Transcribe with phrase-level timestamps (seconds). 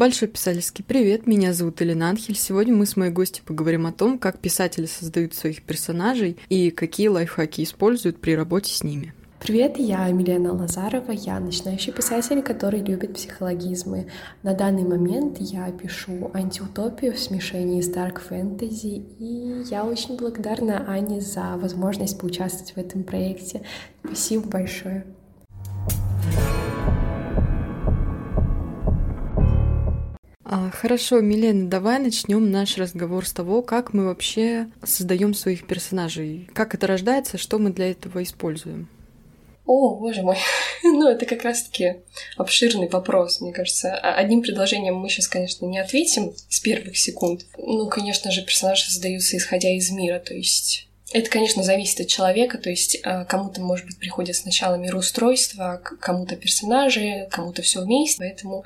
[0.00, 2.34] Большой писательский привет, меня зовут Элина Анхель.
[2.34, 7.08] Сегодня мы с моей гостью поговорим о том, как писатели создают своих персонажей и какие
[7.08, 9.12] лайфхаки используют при работе с ними.
[9.40, 14.06] Привет, я Милена Лазарова, я начинающий писатель, который любит психологизмы.
[14.42, 20.82] На данный момент я пишу антиутопию в смешении с дарк фэнтези, и я очень благодарна
[20.88, 23.60] Ане за возможность поучаствовать в этом проекте.
[24.02, 25.04] Спасибо большое.
[30.72, 36.48] Хорошо, Милена, давай начнем наш разговор с того, как мы вообще создаем своих персонажей.
[36.54, 38.88] Как это рождается, что мы для этого используем?
[39.66, 40.36] О, боже мой.
[40.82, 41.98] ну, это как раз-таки
[42.36, 43.94] обширный вопрос, мне кажется.
[43.94, 47.46] А, одним предложением мы сейчас, конечно, не ответим с первых секунд.
[47.56, 52.58] Ну, конечно же, персонажи создаются исходя из мира, то есть это, конечно, зависит от человека,
[52.58, 58.64] то есть а, кому-то, может быть, приходит сначала мироустройство, кому-то персонажи, кому-то все вместе, поэтому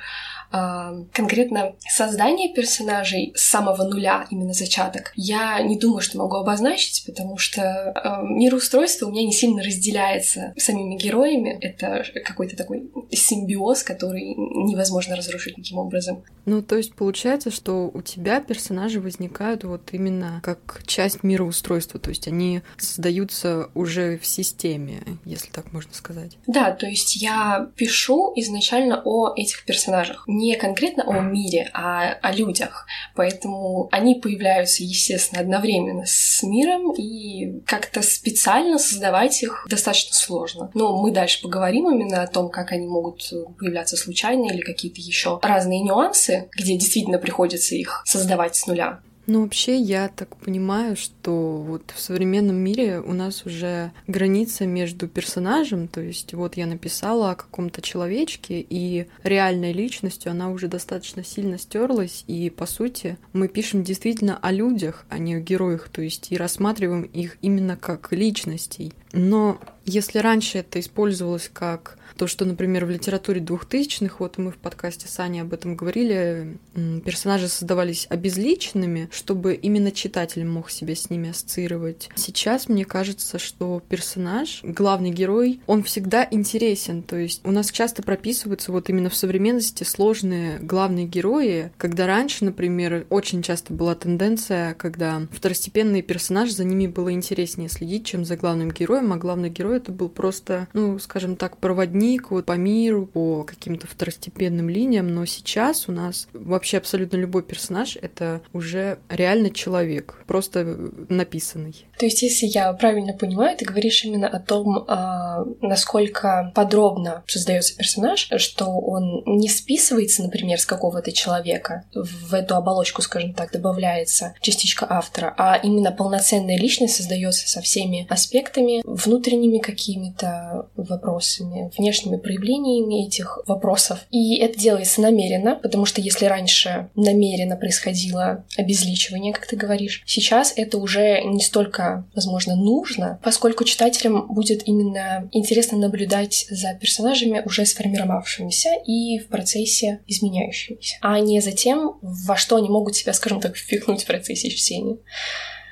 [1.12, 7.38] конкретно создание персонажей с самого нуля, именно зачаток, я не думаю, что могу обозначить, потому
[7.38, 11.58] что мироустройство у меня не сильно разделяется самими героями.
[11.60, 16.24] Это какой-то такой симбиоз, который невозможно разрушить никаким образом.
[16.44, 22.10] Ну, то есть получается, что у тебя персонажи возникают вот именно как часть мироустройства, то
[22.10, 26.36] есть они создаются уже в системе, если так можно сказать.
[26.46, 30.24] Да, то есть я пишу изначально о этих персонажах.
[30.26, 32.86] Не не конкретно о мире, а о людях.
[33.14, 40.70] Поэтому они появляются, естественно, одновременно с миром, и как-то специально создавать их достаточно сложно.
[40.74, 45.38] Но мы дальше поговорим именно о том, как они могут появляться случайно или какие-то еще
[45.42, 49.00] разные нюансы, где действительно приходится их создавать с нуля.
[49.26, 55.08] Ну, вообще, я так понимаю, что вот в современном мире у нас уже граница между
[55.08, 61.24] персонажем, то есть вот я написала о каком-то человечке, и реальной личностью она уже достаточно
[61.24, 66.02] сильно стерлась, и по сути мы пишем действительно о людях, а не о героях, то
[66.02, 68.92] есть и рассматриваем их именно как личностей.
[69.14, 74.56] Но если раньше это использовалось как то, что, например, в литературе двухтысячных, вот мы в
[74.56, 76.58] подкасте с Аней об этом говорили,
[77.04, 82.08] персонажи создавались обезличенными, чтобы именно читатель мог себя с ними ассоциировать.
[82.14, 87.02] Сейчас мне кажется, что персонаж, главный герой, он всегда интересен.
[87.02, 92.44] То есть у нас часто прописываются вот именно в современности сложные главные герои, когда раньше,
[92.44, 98.36] например, очень часто была тенденция, когда второстепенные персонажи, за ними было интереснее следить, чем за
[98.36, 103.06] главным героем, а главный герой это был просто, ну, скажем так, проводник вот по миру,
[103.06, 109.50] по каким-то второстепенным линиям, но сейчас у нас вообще абсолютно любой персонаж— это уже реально
[109.50, 110.64] человек, просто
[111.08, 111.86] написанный.
[111.98, 117.76] То есть, если я правильно понимаю, ты говоришь именно о том, а, насколько подробно создается
[117.76, 124.34] персонаж, что он не списывается, например, с какого-то человека, в эту оболочку, скажем так, добавляется
[124.40, 133.06] частичка автора, а именно полноценная личность создается со всеми аспектами, внутренними какими-то вопросами, внешними проявлениями
[133.06, 134.06] этих вопросов.
[134.10, 140.52] И это делается намеренно, потому что если раньше намеренно происходило обезличивание, как ты говоришь, сейчас
[140.56, 147.66] это уже не столько, возможно, нужно, поскольку читателям будет именно интересно наблюдать за персонажами, уже
[147.66, 153.40] сформировавшимися и в процессе изменяющимися, а не за тем, во что они могут себя, скажем
[153.40, 154.98] так, впихнуть в процессе чтения.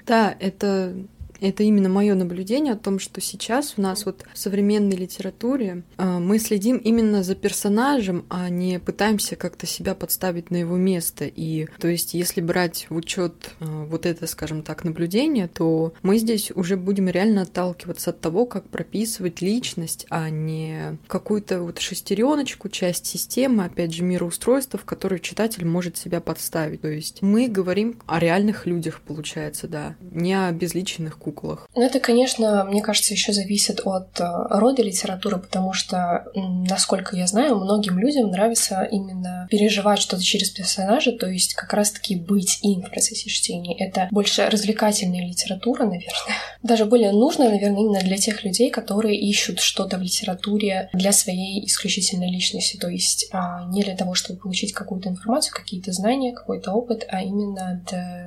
[0.06, 0.94] Да, это
[1.42, 6.20] это именно мое наблюдение о том, что сейчас у нас вот в современной литературе а,
[6.20, 11.25] мы следим именно за персонажем, а не пытаемся как-то себя подставить на его место.
[11.25, 16.19] И то есть, если брать в учет а, вот это, скажем так, наблюдение, то мы
[16.19, 22.69] здесь уже будем реально отталкиваться от того, как прописывать личность, а не какую-то вот шестереночку,
[22.69, 26.82] часть системы, опять же, мироустройства, в которой читатель может себя подставить.
[26.82, 31.69] То есть мы говорим о реальных людях, получается, да, не о безличных куклах куклах?
[31.75, 37.27] Ну, это, конечно, мне кажется, еще зависит от э, рода литературы, потому что, насколько я
[37.27, 42.83] знаю, многим людям нравится именно переживать что-то через персонажа, то есть как раз-таки быть им
[42.83, 43.77] в процессе чтения.
[43.79, 46.09] Это больше развлекательная литература, наверное.
[46.63, 51.65] Даже более нужная, наверное, именно для тех людей, которые ищут что-то в литературе для своей
[51.67, 56.73] исключительной личности, то есть а, не для того, чтобы получить какую-то информацию, какие-то знания, какой-то
[56.73, 57.83] опыт, а именно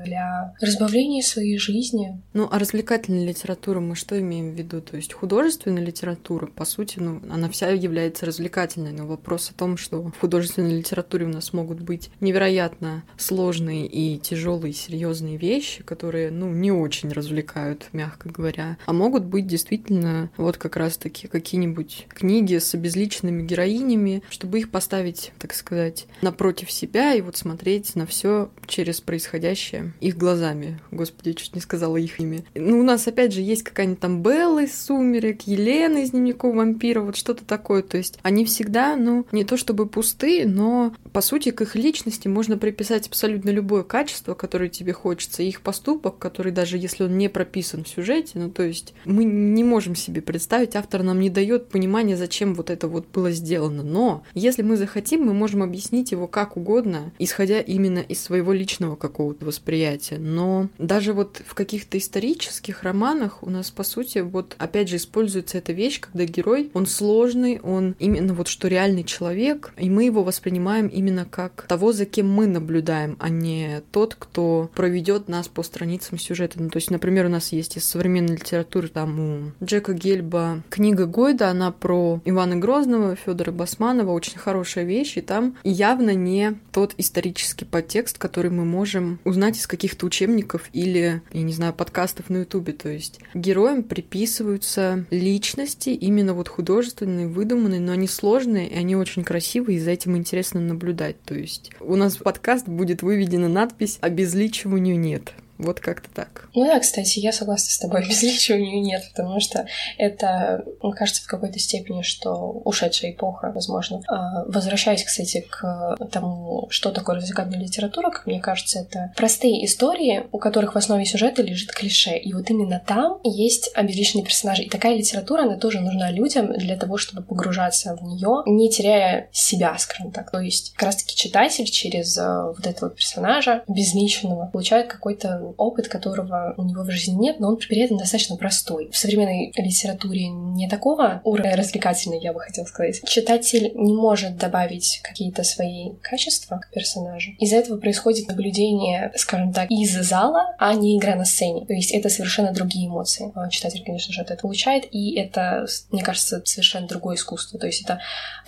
[0.06, 2.22] для разбавления своей жизни.
[2.34, 4.80] Ну, а развлекательная развлекательная литература, мы что имеем в виду?
[4.80, 9.76] То есть художественная литература, по сути, ну, она вся является развлекательной, но вопрос о том,
[9.76, 16.32] что в художественной литературе у нас могут быть невероятно сложные и тяжелые, серьезные вещи, которые,
[16.32, 22.58] ну, не очень развлекают, мягко говоря, а могут быть действительно вот как раз-таки какие-нибудь книги
[22.58, 28.50] с обезличенными героинями, чтобы их поставить, так сказать, напротив себя и вот смотреть на все
[28.68, 30.80] через происходящее их глазами.
[30.92, 32.46] Господи, чуть не сказала их ими.
[32.56, 37.16] Ну, нас, опять же, есть какая-нибудь там Белла из «Сумерек», Елена из «Дневников вампира», вот
[37.16, 37.82] что-то такое.
[37.82, 42.28] То есть они всегда, ну, не то чтобы пустые, но, по сути, к их личности
[42.28, 47.18] можно приписать абсолютно любое качество, которое тебе хочется, и их поступок, который даже если он
[47.18, 51.30] не прописан в сюжете, ну, то есть мы не можем себе представить, автор нам не
[51.30, 53.84] дает понимания, зачем вот это вот было сделано.
[53.84, 58.96] Но если мы захотим, мы можем объяснить его как угодно, исходя именно из своего личного
[58.96, 60.18] какого-то восприятия.
[60.18, 65.58] Но даже вот в каких-то исторических романах у нас, по сути, вот опять же используется
[65.58, 70.24] эта вещь, когда герой, он сложный, он именно вот что реальный человек, и мы его
[70.24, 75.64] воспринимаем именно как того, за кем мы наблюдаем, а не тот, кто проведет нас по
[75.64, 76.62] страницам сюжета.
[76.62, 81.06] Ну, то есть, например, у нас есть из современной литературы там у Джека Гельба книга
[81.06, 86.94] Гойда, она про Ивана Грозного, Федора Басманова, очень хорошая вещь, и там явно не тот
[86.98, 92.38] исторический подтекст, который мы можем узнать из каких-то учебников или, я не знаю, подкастов на
[92.56, 92.74] Ютубе.
[92.74, 99.24] То есть героям приписываются личности, именно вот художественные, выдуманные, но они сложные, и они очень
[99.24, 101.22] красивые, и за этим интересно наблюдать.
[101.24, 105.34] То есть у нас в подкаст будет выведена надпись «Обезличиванию нет».
[105.58, 106.50] Вот как-то так.
[106.54, 109.66] Ну да, кстати, я согласна с тобой, безличия нет, потому что
[109.98, 112.34] это, мне кажется, в какой-то степени, что
[112.66, 114.02] ушедшая эпоха, возможно.
[114.08, 120.24] А, возвращаясь, кстати, к тому, что такое развлекательная литература, как мне кажется, это простые истории,
[120.32, 122.18] у которых в основе сюжета лежит клише.
[122.18, 124.64] И вот именно там есть обезличенные персонажи.
[124.64, 129.30] И такая литература, она тоже нужна людям для того, чтобы погружаться в нее, не теряя
[129.32, 130.32] себя, скажем так.
[130.32, 136.54] То есть как раз-таки читатель через э, вот этого персонажа безличного получает какой-то опыт, которого
[136.58, 138.90] у него в жизни нет, но он при этом достаточно простой.
[138.92, 143.02] В современной литературе не такого уровня развлекательной, я бы хотела сказать.
[143.06, 147.32] Читатель не может добавить какие-то свои качества к персонажу.
[147.40, 151.66] Из-за этого происходит наблюдение, скажем так, из зала, а не игра на сцене.
[151.66, 153.32] То есть это совершенно другие эмоции.
[153.36, 157.60] А читатель, конечно же, от этого получает, и это, мне кажется, совершенно другое искусство.
[157.60, 158.00] То есть это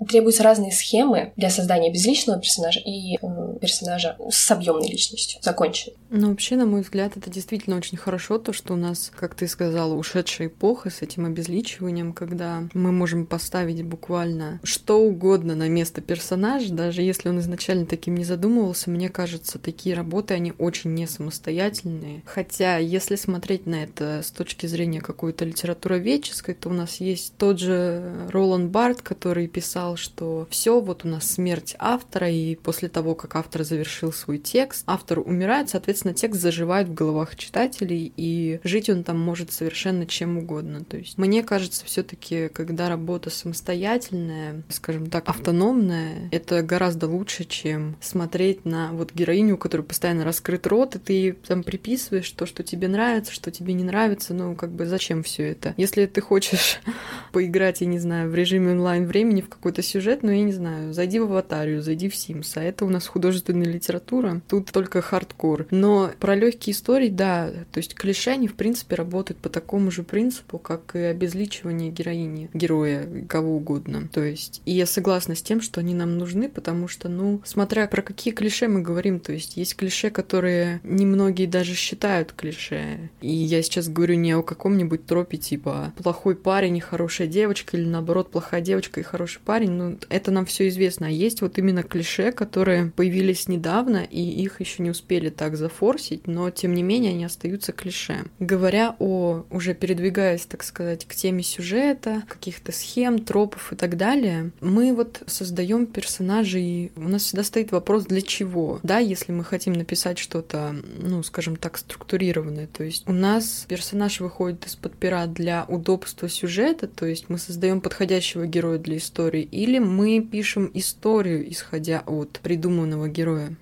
[0.08, 3.18] требуются разные схемы для создания безличного персонажа и э,
[3.60, 5.98] персонажа с объемной личностью, законченной.
[6.10, 9.48] Ну, вообще, на мой взгляд, это действительно очень хорошо, то, что у нас, как ты
[9.48, 16.00] сказала, ушедшая эпоха с этим обезличиванием, когда мы можем поставить буквально что угодно на место
[16.00, 21.08] персонажа, даже если он изначально таким не задумывался, мне кажется, такие работы, они очень не
[21.08, 22.24] самостоятельные.
[22.26, 27.60] Хотя, если смотреть на это с точки зрения какой-то литературоведческой, то у нас есть тот
[27.60, 33.14] же Роланд Барт, который писал, что все вот у нас смерть автора, и после того,
[33.14, 38.60] как автор завершил свой текст, автор умирает, соответственно, текст заживает всплывает в головах читателей, и
[38.64, 40.84] жить он там может совершенно чем угодно.
[40.84, 47.46] То есть мне кажется, все таки когда работа самостоятельная, скажем так, автономная, это гораздо лучше,
[47.46, 52.46] чем смотреть на вот героиню, у которой постоянно раскрыт рот, и ты там приписываешь то,
[52.46, 55.74] что тебе нравится, что тебе не нравится, ну как бы зачем все это?
[55.78, 56.80] Если ты хочешь
[57.32, 60.94] поиграть, я не знаю, в режиме онлайн времени в какой-то сюжет, ну я не знаю,
[60.94, 65.68] зайди в аватарию, зайди в Sims, это у нас художественная литература, тут только хардкор.
[65.72, 69.90] Но про легкие такие истории, да, то есть клише, они, в принципе, работают по такому
[69.90, 74.10] же принципу, как и обезличивание героини, героя, кого угодно.
[74.12, 77.88] То есть, и я согласна с тем, что они нам нужны, потому что, ну, смотря
[77.88, 83.10] про какие клише мы говорим, то есть есть клише, которые немногие даже считают клише.
[83.22, 87.86] И я сейчас говорю не о каком-нибудь тропе типа плохой парень и хорошая девочка, или
[87.86, 91.08] наоборот, плохая девочка и хороший парень, ну, это нам все известно.
[91.08, 96.28] А есть вот именно клише, которые появились недавно, и их еще не успели так зафорсить,
[96.28, 98.26] но тем не менее они остаются клише.
[98.40, 104.52] Говоря о, уже передвигаясь, так сказать, к теме сюжета, каких-то схем, тропов и так далее,
[104.60, 109.74] мы вот создаем персонажей, у нас всегда стоит вопрос, для чего, да, если мы хотим
[109.74, 115.64] написать что-то, ну, скажем так, структурированное, то есть у нас персонаж выходит из-под пера для
[115.68, 122.02] удобства сюжета, то есть мы создаем подходящего героя для истории, или мы пишем историю, исходя
[122.08, 123.56] от придуманного героя.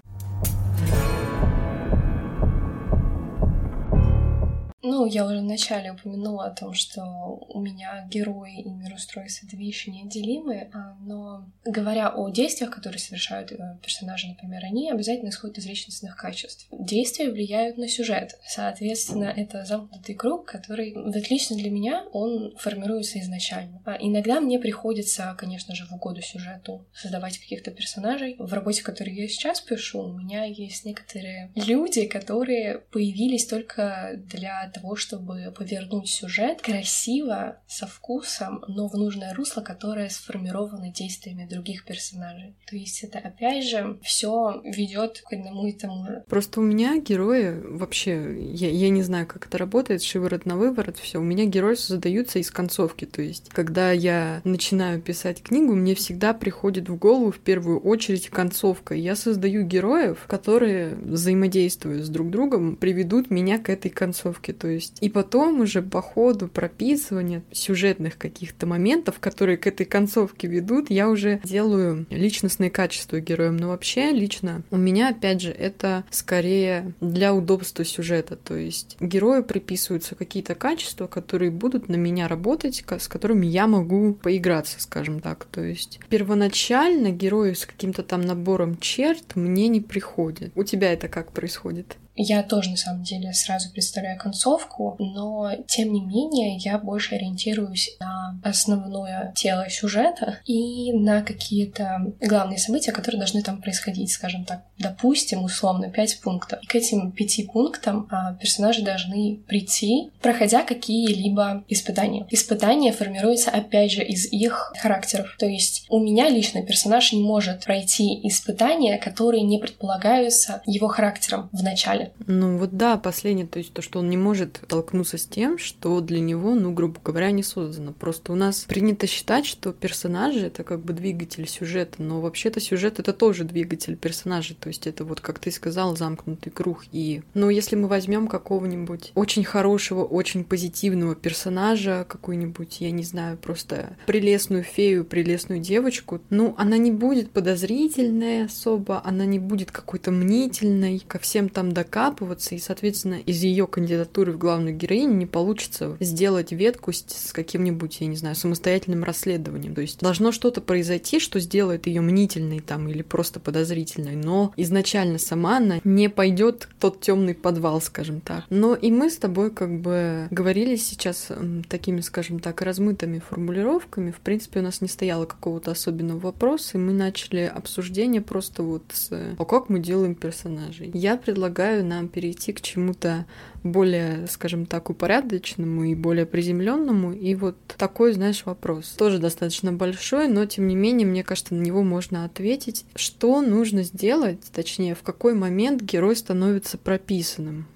[4.87, 7.01] Ну, я уже вначале упомянула о том, что
[7.49, 13.51] у меня герои и мироустройство— это вещи неотделимые, а, но говоря о действиях, которые совершают
[13.51, 16.67] э, персонажи, например, они обязательно исходят из личностных качеств.
[16.71, 18.37] Действия влияют на сюжет.
[18.45, 23.81] Соответственно, это замкнутый круг, который, вот лично для меня, он формируется изначально.
[23.85, 28.35] А иногда мне приходится, конечно же, в угоду сюжету создавать каких-то персонажей.
[28.37, 34.69] В работе, которую я сейчас пишу, у меня есть некоторые люди, которые появились только для
[34.75, 41.85] того, чтобы повернуть сюжет красиво, со вкусом, но в нужное русло, которое сформировано действиями других
[41.85, 42.55] персонажей.
[42.67, 46.23] То есть это опять же все ведет к одному и тому же.
[46.27, 50.97] Просто у меня герои вообще, я, я не знаю, как это работает, шиворот на выворот,
[50.97, 51.19] все.
[51.19, 53.05] У меня герои создаются из концовки.
[53.05, 58.29] То есть, когда я начинаю писать книгу, мне всегда приходит в голову в первую очередь
[58.29, 58.93] концовка.
[58.93, 64.53] Я создаю героев, которые взаимодействуют с друг другом, приведут меня к этой концовке.
[64.65, 70.47] То есть, и потом уже по ходу прописывания сюжетных каких-то моментов, которые к этой концовке
[70.47, 73.57] ведут, я уже делаю личностные качества героям.
[73.57, 78.37] Но вообще лично у меня, опять же, это скорее для удобства сюжета.
[78.37, 84.15] То есть герою приписываются какие-то качества, которые будут на меня работать, с которыми я могу
[84.15, 85.45] поиграться, скажем так.
[85.45, 90.51] То есть первоначально герои с каким-то там набором черт мне не приходят.
[90.55, 91.97] У тебя это как происходит?
[92.15, 97.95] Я тоже, на самом деле, сразу представляю концовку, но, тем не менее, я больше ориентируюсь
[97.99, 104.63] на основное тело сюжета и на какие-то главные события, которые должны там происходить, скажем так.
[104.77, 106.59] Допустим, условно, пять пунктов.
[106.63, 112.25] И к этим пяти пунктам а, персонажи должны прийти, проходя какие-либо испытания.
[112.29, 115.35] Испытания формируются, опять же, из их характеров.
[115.37, 121.49] То есть у меня лично персонаж не может пройти испытания, которые не предполагаются его характером
[121.51, 122.04] в начале.
[122.27, 126.01] Ну вот да, последнее, то есть то, что он не может столкнуться с тем, что
[126.01, 127.93] для него, ну, грубо говоря, не создано.
[127.93, 132.99] Просто у нас принято считать, что персонажи— это как бы двигатель сюжета, но вообще-то сюжет—
[132.99, 136.85] это тоже двигатель персонажей, то есть это вот, как ты сказал, замкнутый круг.
[136.91, 143.37] И, ну, если мы возьмем какого-нибудь очень хорошего, очень позитивного персонажа, какую-нибудь, я не знаю,
[143.37, 150.11] просто прелестную фею, прелестную девочку, ну, она не будет подозрительной особо, она не будет какой-то
[150.11, 155.25] мнительной, ко всем там докапываться, докапываться, и, соответственно, из ее кандидатуры в главную героиню не
[155.25, 159.73] получится сделать ветку с, каким-нибудь, я не знаю, самостоятельным расследованием.
[159.73, 165.17] То есть должно что-то произойти, что сделает ее мнительной там или просто подозрительной, но изначально
[165.19, 168.43] сама она не пойдет в тот темный подвал, скажем так.
[168.49, 171.29] Но и мы с тобой как бы говорили сейчас
[171.69, 174.11] такими, скажем так, размытыми формулировками.
[174.11, 178.83] В принципе, у нас не стояло какого-то особенного вопроса, и мы начали обсуждение просто вот
[178.91, 180.91] с «А как мы делаем персонажей?».
[180.93, 183.25] Я предлагаю нам перейти к чему-то
[183.63, 187.13] более, скажем так, упорядоченному и более приземленному.
[187.13, 188.89] И вот такой, знаешь, вопрос.
[188.97, 192.85] Тоже достаточно большой, но тем не менее, мне кажется, на него можно ответить.
[192.95, 197.67] Что нужно сделать, точнее, в какой момент герой становится прописанным?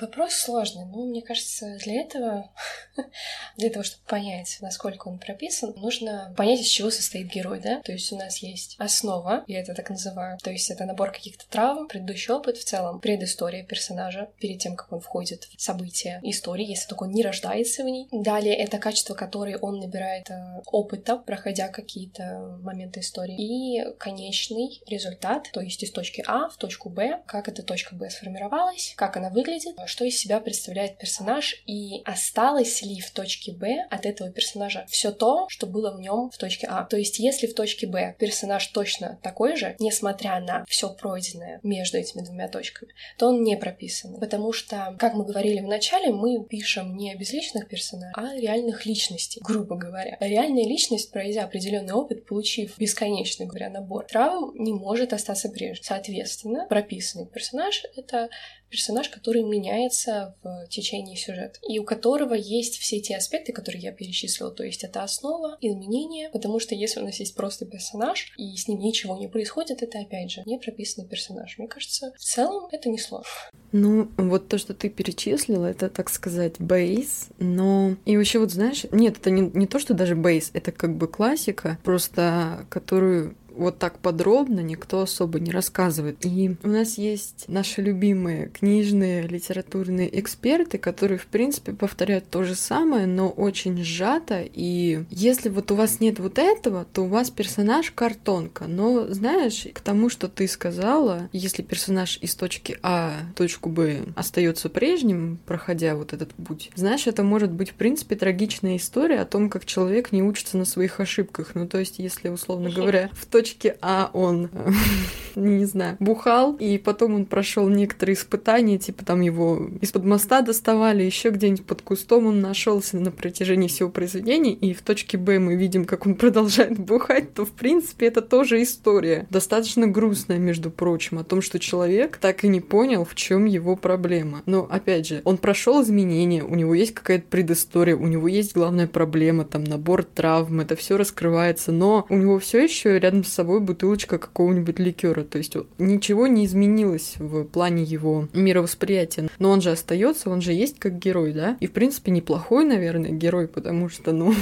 [0.00, 2.50] Вопрос сложный, но мне кажется, для этого,
[3.56, 7.80] для того, чтобы понять, насколько он прописан, нужно понять, из чего состоит герой, да?
[7.80, 11.44] То есть у нас есть основа, я это так называю, то есть это набор каких-то
[11.48, 16.66] травм, предыдущий опыт в целом, предыстория персонажа перед тем, как он входит в события истории,
[16.66, 18.08] если только он не рождается в ней.
[18.12, 23.36] Далее это качество, которое он набирает э, опыта, проходя какие-то моменты истории.
[23.36, 28.10] И конечный результат, то есть из точки А в точку Б, как эта точка Б
[28.10, 33.86] сформировалась, как она выглядит, что из себя представляет персонаж и осталось ли в точке Б
[33.90, 36.84] от этого персонажа все то, что было в нем в точке А.
[36.84, 41.98] То есть, если в точке Б персонаж точно такой же, несмотря на все пройденное между
[41.98, 44.18] этими двумя точками, то он не прописан.
[44.20, 49.40] Потому что, как мы говорили в начале, мы пишем не безличных персонажей, а реальных личностей,
[49.42, 50.16] грубо говоря.
[50.20, 55.82] Реальная личность, пройдя определенный опыт, получив бесконечный, говоря, набор травм, не может остаться прежним.
[55.82, 58.28] Соответственно, прописанный персонаж— это
[58.70, 63.92] персонаж, который меняется в течение сюжета, и у которого есть все те аспекты, которые я
[63.92, 68.56] перечислила, то есть это основа, изменения, потому что если у нас есть просто персонаж, и
[68.56, 71.58] с ним ничего не происходит, это опять же не прописанный персонаж.
[71.58, 73.30] Мне кажется, в целом это не сложно.
[73.72, 77.96] Ну, вот то, что ты перечислила, это, так сказать, бейс, но...
[78.06, 81.08] И вообще, вот знаешь, нет, это не, не то, что даже бейс, это как бы
[81.08, 86.24] классика, просто которую вот так подробно никто особо не рассказывает.
[86.24, 92.54] И у нас есть наши любимые книжные литературные эксперты, которые, в принципе, повторяют то же
[92.54, 94.44] самое, но очень сжато.
[94.52, 98.66] И если вот у вас нет вот этого, то у вас персонаж картонка.
[98.66, 104.04] Но, знаешь, к тому, что ты сказала, если персонаж из точки А в точку Б
[104.14, 109.26] остается прежним, проходя вот этот путь, знаешь, это может быть, в принципе, трагичная история о
[109.26, 111.52] том, как человек не учится на своих ошибках.
[111.54, 113.47] Ну, то есть, если, условно говоря, в точке
[113.80, 114.50] А он,
[115.36, 121.02] не знаю, бухал, и потом он прошел некоторые испытания, типа там его из-под моста доставали,
[121.02, 125.56] еще где-нибудь под кустом он нашелся на протяжении всего произведения, и в точке Б мы
[125.56, 129.26] видим, как он продолжает бухать, то, в принципе, это тоже история.
[129.30, 133.76] Достаточно грустная, между прочим, о том, что человек так и не понял, в чем его
[133.76, 134.42] проблема.
[134.46, 138.86] Но, опять же, он прошел изменения, у него есть какая-то предыстория, у него есть главная
[138.86, 143.60] проблема, там, набор травм, это все раскрывается, но у него все еще рядом с собой
[143.60, 145.22] бутылочка какого-нибудь ликера.
[145.22, 149.28] То есть ничего не изменилось в плане его мировосприятия.
[149.38, 151.56] Но он же остается, он же есть как герой, да?
[151.60, 154.34] И в принципе неплохой, наверное, герой, потому что, ну,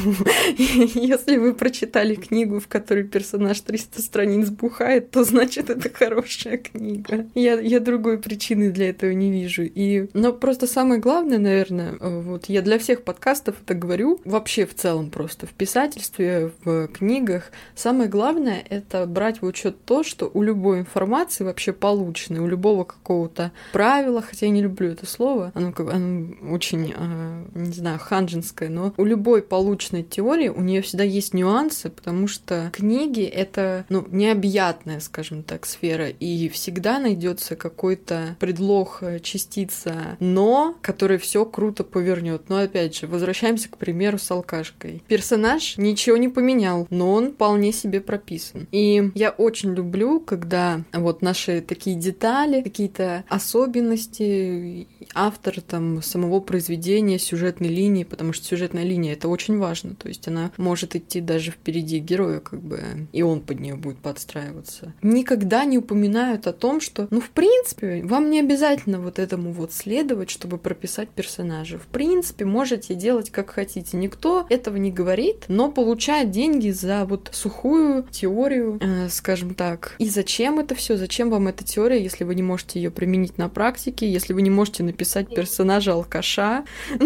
[0.94, 7.26] если вы прочитали книгу, в которой персонаж 300 страниц бухает, то значит это хорошая книга.
[7.34, 9.62] Я, я другой причины для этого не вижу.
[9.64, 14.74] И, но просто самое главное, наверное, вот я для всех подкастов это говорю, вообще в
[14.74, 20.42] целом просто в писательстве, в книгах, самое главное это брать в учет то, что у
[20.42, 25.72] любой информации вообще полученной, у любого какого-то правила, хотя я не люблю это слово, оно,
[25.76, 31.34] оно очень, э, не знаю, ханжинское, но у любой полученной теории у нее всегда есть
[31.34, 38.98] нюансы, потому что книги это, ну, необъятная, скажем так, сфера, и всегда найдется какой-то предлог,
[39.00, 42.48] э, частица но, который все круто повернет.
[42.48, 45.02] Но опять же, возвращаемся к примеру с алкашкой.
[45.06, 48.65] Персонаж ничего не поменял, но он вполне себе прописан.
[48.72, 57.18] И я очень люблю, когда вот наши такие детали, какие-то особенности, автор там самого произведения,
[57.18, 61.50] сюжетной линии, потому что сюжетная линия это очень важно, то есть она может идти даже
[61.50, 62.80] впереди героя, как бы,
[63.12, 64.94] и он под нее будет подстраиваться.
[65.02, 69.72] Никогда не упоминают о том, что, ну, в принципе, вам не обязательно вот этому вот
[69.72, 71.78] следовать, чтобы прописать персонажа.
[71.78, 73.96] В принципе, можете делать как хотите.
[73.96, 79.94] Никто этого не говорит, но получает деньги за вот сухую теорию, э, скажем так.
[79.98, 80.96] И зачем это все?
[80.96, 84.50] Зачем вам эта теория, если вы не можете ее применить на практике, если вы не
[84.50, 86.64] можете написать персонажа алкаша?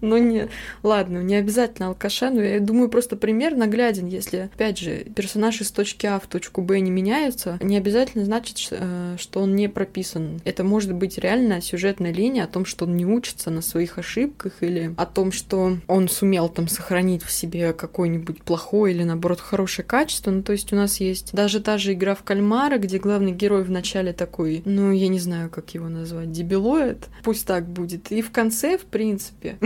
[0.00, 0.50] Ну нет,
[0.82, 5.70] ладно, не обязательно алкаша, но я думаю, просто пример нагляден, если, опять же, персонаж из
[5.70, 10.40] точки А в точку Б не меняется, не обязательно значит, э, что он не прописан.
[10.44, 14.54] Это может быть реально сюжетная линия о том, что он не учится на своих ошибках
[14.60, 19.86] или о том, что он сумел там сохранить в себе какое-нибудь плохое или, наоборот, хорошее
[19.86, 20.30] качество.
[20.30, 23.62] Ну, то есть у нас есть даже та же игра в кальмара, где главный герой
[23.64, 28.10] вначале такой, ну, я не знаю, как его назвать, дебилоид, пусть так будет.
[28.12, 29.58] И в конце, в принципе,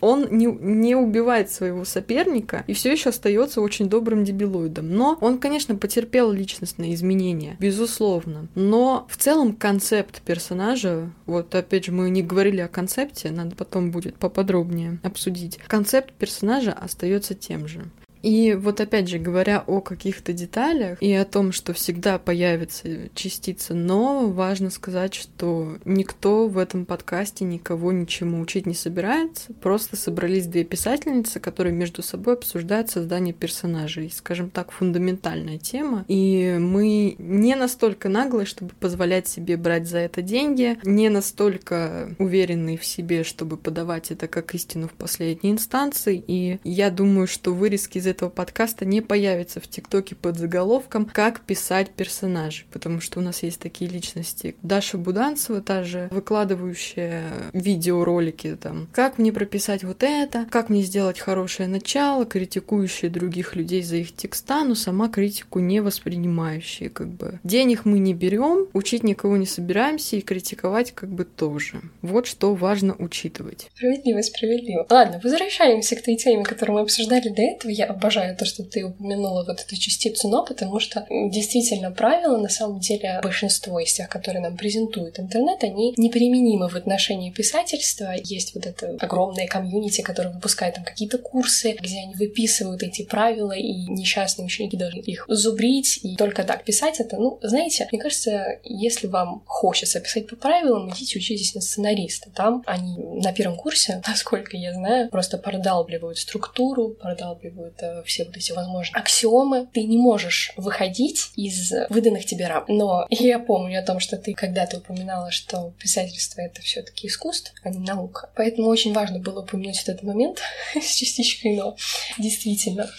[0.00, 4.90] он не, не убивает своего соперника и все еще остается очень добрым дебилоидом.
[4.90, 8.48] Но он, конечно, потерпел личностные изменения, безусловно.
[8.54, 13.90] Но в целом концепт персонажа, вот опять же, мы не говорили о концепте, надо потом
[13.90, 15.58] будет поподробнее обсудить.
[15.66, 17.84] Концепт персонажа остается тем же.
[18.22, 23.74] И вот опять же, говоря о каких-то деталях и о том, что всегда появится частица
[23.74, 29.52] «но», важно сказать, что никто в этом подкасте никого ничему учить не собирается.
[29.54, 34.10] Просто собрались две писательницы, которые между собой обсуждают создание персонажей.
[34.14, 36.04] Скажем так, фундаментальная тема.
[36.08, 42.78] И мы не настолько наглые, чтобы позволять себе брать за это деньги, не настолько уверенные
[42.78, 46.22] в себе, чтобы подавать это как истину в последней инстанции.
[46.26, 51.40] И я думаю, что вырезки из этого подкаста не появится в ТикТоке под заголовком «Как
[51.40, 54.56] писать персонажей», потому что у нас есть такие личности.
[54.62, 61.18] Даша Буданцева, та же, выкладывающая видеоролики там «Как мне прописать вот это?», «Как мне сделать
[61.18, 67.40] хорошее начало?», критикующая других людей за их текста, но сама критику не воспринимающая, как бы.
[67.44, 71.80] Денег мы не берем, учить никого не собираемся и критиковать как бы тоже.
[72.02, 73.68] Вот что важно учитывать.
[73.74, 74.86] Справедливо, справедливо.
[74.90, 77.70] Ладно, возвращаемся к той теме, которую мы обсуждали до этого.
[77.70, 82.48] Я обожаю то, что ты упомянула вот эту частицу «но», потому что действительно правила, на
[82.48, 88.14] самом деле, большинство из тех, которые нам презентует интернет, они неприменимы в отношении писательства.
[88.22, 93.52] Есть вот это огромное комьюнити, которое выпускает там какие-то курсы, где они выписывают эти правила,
[93.52, 97.16] и несчастные ученики должны их зубрить, и только так писать это.
[97.16, 102.30] Ну, знаете, мне кажется, если вам хочется писать по правилам, идите учитесь на сценариста.
[102.30, 108.36] Там они на первом курсе, насколько я знаю, просто продалбливают структуру, продалбливают э, все вот
[108.36, 109.68] эти возможные аксиомы.
[109.72, 112.64] Ты не можешь выходить из выданных тебе рам.
[112.68, 117.54] Но я помню о том, что ты когда-то упоминала, что писательство— это все таки искусство,
[117.62, 118.30] а не наука.
[118.34, 120.40] Поэтому очень важно было упомянуть этот момент
[120.80, 121.76] с частичкой «но».
[122.18, 122.90] Действительно.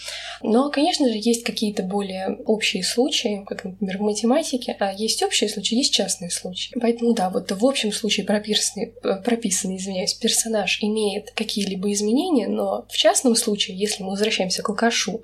[0.42, 5.50] Но, конечно же, есть какие-то более общие случаи, как, например, в математике, а есть общие
[5.50, 6.74] случаи, есть частные случаи.
[6.80, 12.86] Поэтому, да, вот в общем случае прописанный, э, прописанный извиняюсь, персонаж имеет какие-либо изменения, но
[12.88, 15.22] в частном случае, если мы возвращаемся к алкашу,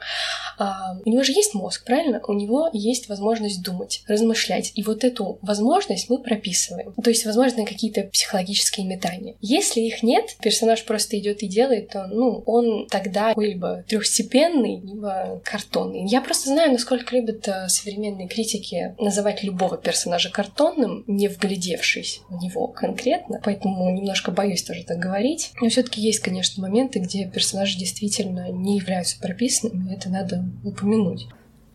[0.58, 2.20] а, у него же есть мозг, правильно?
[2.26, 4.72] У него есть возможность думать, размышлять.
[4.74, 6.92] И вот эту возможность мы прописываем.
[7.02, 9.34] То есть, возможно, какие-то психологические метания.
[9.40, 15.40] Если их нет, персонаж просто идет и делает, то, ну, он тогда либо трехстепенный, либо
[15.44, 16.06] картонный.
[16.06, 22.42] Я просто знаю, насколько любят э, современные критики называть любого персонажа картонным, не вглядевшись в
[22.42, 25.52] него конкретно, поэтому немножко боюсь тоже так говорить.
[25.60, 29.45] Но все-таки есть, конечно, моменты, где персонажи действительно не являются прописанными,
[29.90, 31.28] это надо упомянуть.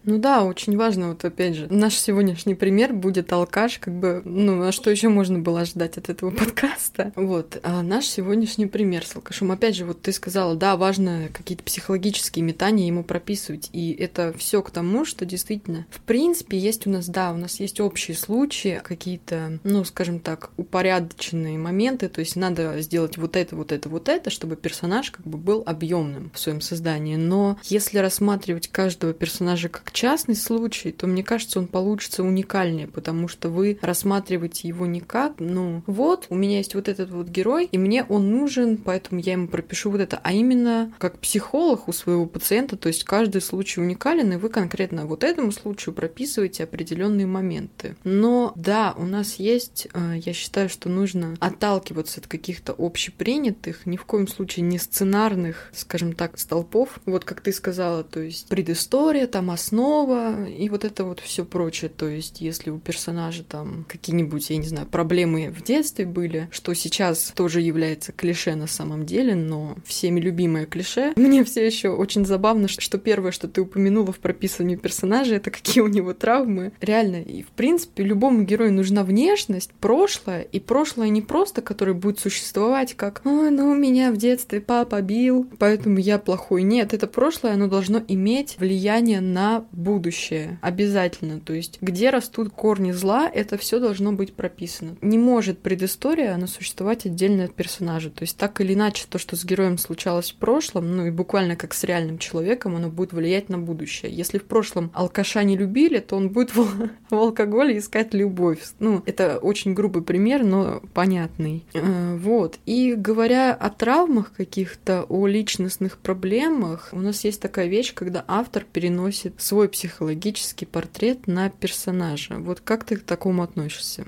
[0.04, 4.64] Ну да, очень важно, вот опять же, наш сегодняшний пример будет алкаш, как бы, ну,
[4.64, 7.12] а что еще можно было ожидать от этого подкаста?
[7.16, 9.52] Вот, а наш сегодняшний пример с алкашом.
[9.52, 14.64] Опять же, вот ты сказала, да, важно какие-то психологические метания ему прописывать, и это все
[14.64, 18.82] к тому, что действительно, в принципе, есть у нас, да, у нас есть общие случаи,
[18.84, 24.10] какие-то, ну, скажем так, упорядоченные моменты, то есть надо сделать вот это, вот это, вот
[24.10, 27.16] это, чтобы персонаж как бы был объемным в своем создании.
[27.18, 33.27] Но если рассматривать каждого персонажа как частный случай, то мне кажется, он получится уникальнее, потому
[33.27, 37.67] что вы рассматриваете его не как, ну, вот, у меня есть вот этот вот герой,
[37.71, 41.93] и мне он нужен, поэтому я ему пропишу вот это, а именно как психолог у
[41.93, 47.27] своего пациента, то есть каждый случай уникален, и вы конкретно вот этому случаю прописываете определенные
[47.27, 47.95] моменты.
[48.04, 53.97] Но да, у нас есть, э, я считаю, что нужно отталкиваться от каких-то общепринятых, ни
[53.97, 59.27] в коем случае не сценарных, скажем так, столпов, вот как ты сказала, то есть предыстория,
[59.27, 61.89] там основа, основа и вот это вот все прочее.
[61.89, 66.74] То есть, если у персонажа там какие-нибудь, я не знаю, проблемы в детстве были, что
[66.74, 71.13] сейчас тоже является клише на самом деле, но всеми любимое клише.
[71.15, 75.82] Мне все еще очень забавно, что первое, что ты упомянула в прописывании персонажа, это какие
[75.82, 76.74] у него травмы.
[76.82, 82.20] Реально, и в принципе любому герою нужна внешность, прошлое, и прошлое не просто, которое будет
[82.20, 86.63] существовать как «Ой, ну меня в детстве папа бил, поэтому я плохой».
[86.63, 90.60] Нет, это прошлое, оно должно иметь влияние на будущее.
[90.62, 91.39] Обязательно.
[91.39, 94.95] То есть, где растут корни зла, это все должно быть прописано.
[95.01, 98.10] Не может предыстория, она существовать отдельно от персонажа.
[98.10, 101.55] То есть, так или иначе, то, что с героем случалось в прошлом, ну и буквально
[101.55, 104.12] как с реальным человеком, оно будет влиять на будущее.
[104.12, 108.60] Если в прошлом алкаша не любили, то он будет в, в алкоголе искать любовь.
[108.79, 111.65] Ну, это очень грубый пример, но понятный.
[111.73, 112.60] Э, вот.
[112.65, 118.65] И говоря о травмах каких-то, о личностных проблемах, у нас есть такая вещь, когда автор
[118.71, 122.36] переносит свой психологический портрет на персонажа.
[122.38, 124.06] Вот как ты к такому относишься?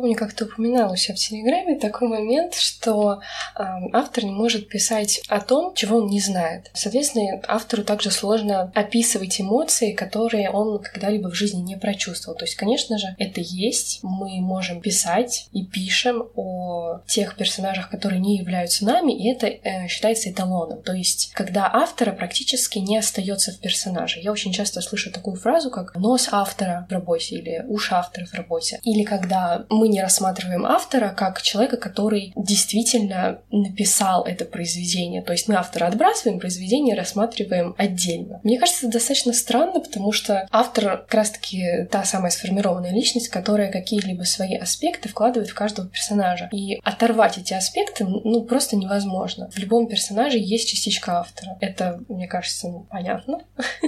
[0.00, 3.20] Помню, как ты упоминала у себя в Телеграме такой момент, что
[3.54, 6.70] э, автор не может писать о том, чего он не знает.
[6.72, 12.38] Соответственно, автору также сложно описывать эмоции, которые он когда-либо в жизни не прочувствовал.
[12.38, 14.00] То есть, конечно же, это есть.
[14.02, 19.86] Мы можем писать и пишем о тех персонажах, которые не являются нами, и это э,
[19.88, 20.80] считается эталоном.
[20.80, 24.20] То есть, когда автора практически не остается в персонаже.
[24.20, 28.32] Я очень часто слышу такую фразу, как нос автора в работе или уши автора в
[28.32, 28.80] работе.
[28.84, 35.22] Или когда мы не рассматриваем автора как человека, который действительно написал это произведение.
[35.22, 38.40] То есть мы автора отбрасываем, произведение рассматриваем отдельно.
[38.42, 43.70] Мне кажется, это достаточно странно, потому что автор как раз-таки та самая сформированная личность, которая
[43.70, 46.48] какие-либо свои аспекты вкладывает в каждого персонажа.
[46.52, 49.50] И оторвать эти аспекты, ну, просто невозможно.
[49.50, 51.56] В любом персонаже есть частичка автора.
[51.60, 53.40] Это, мне кажется, ну, понятно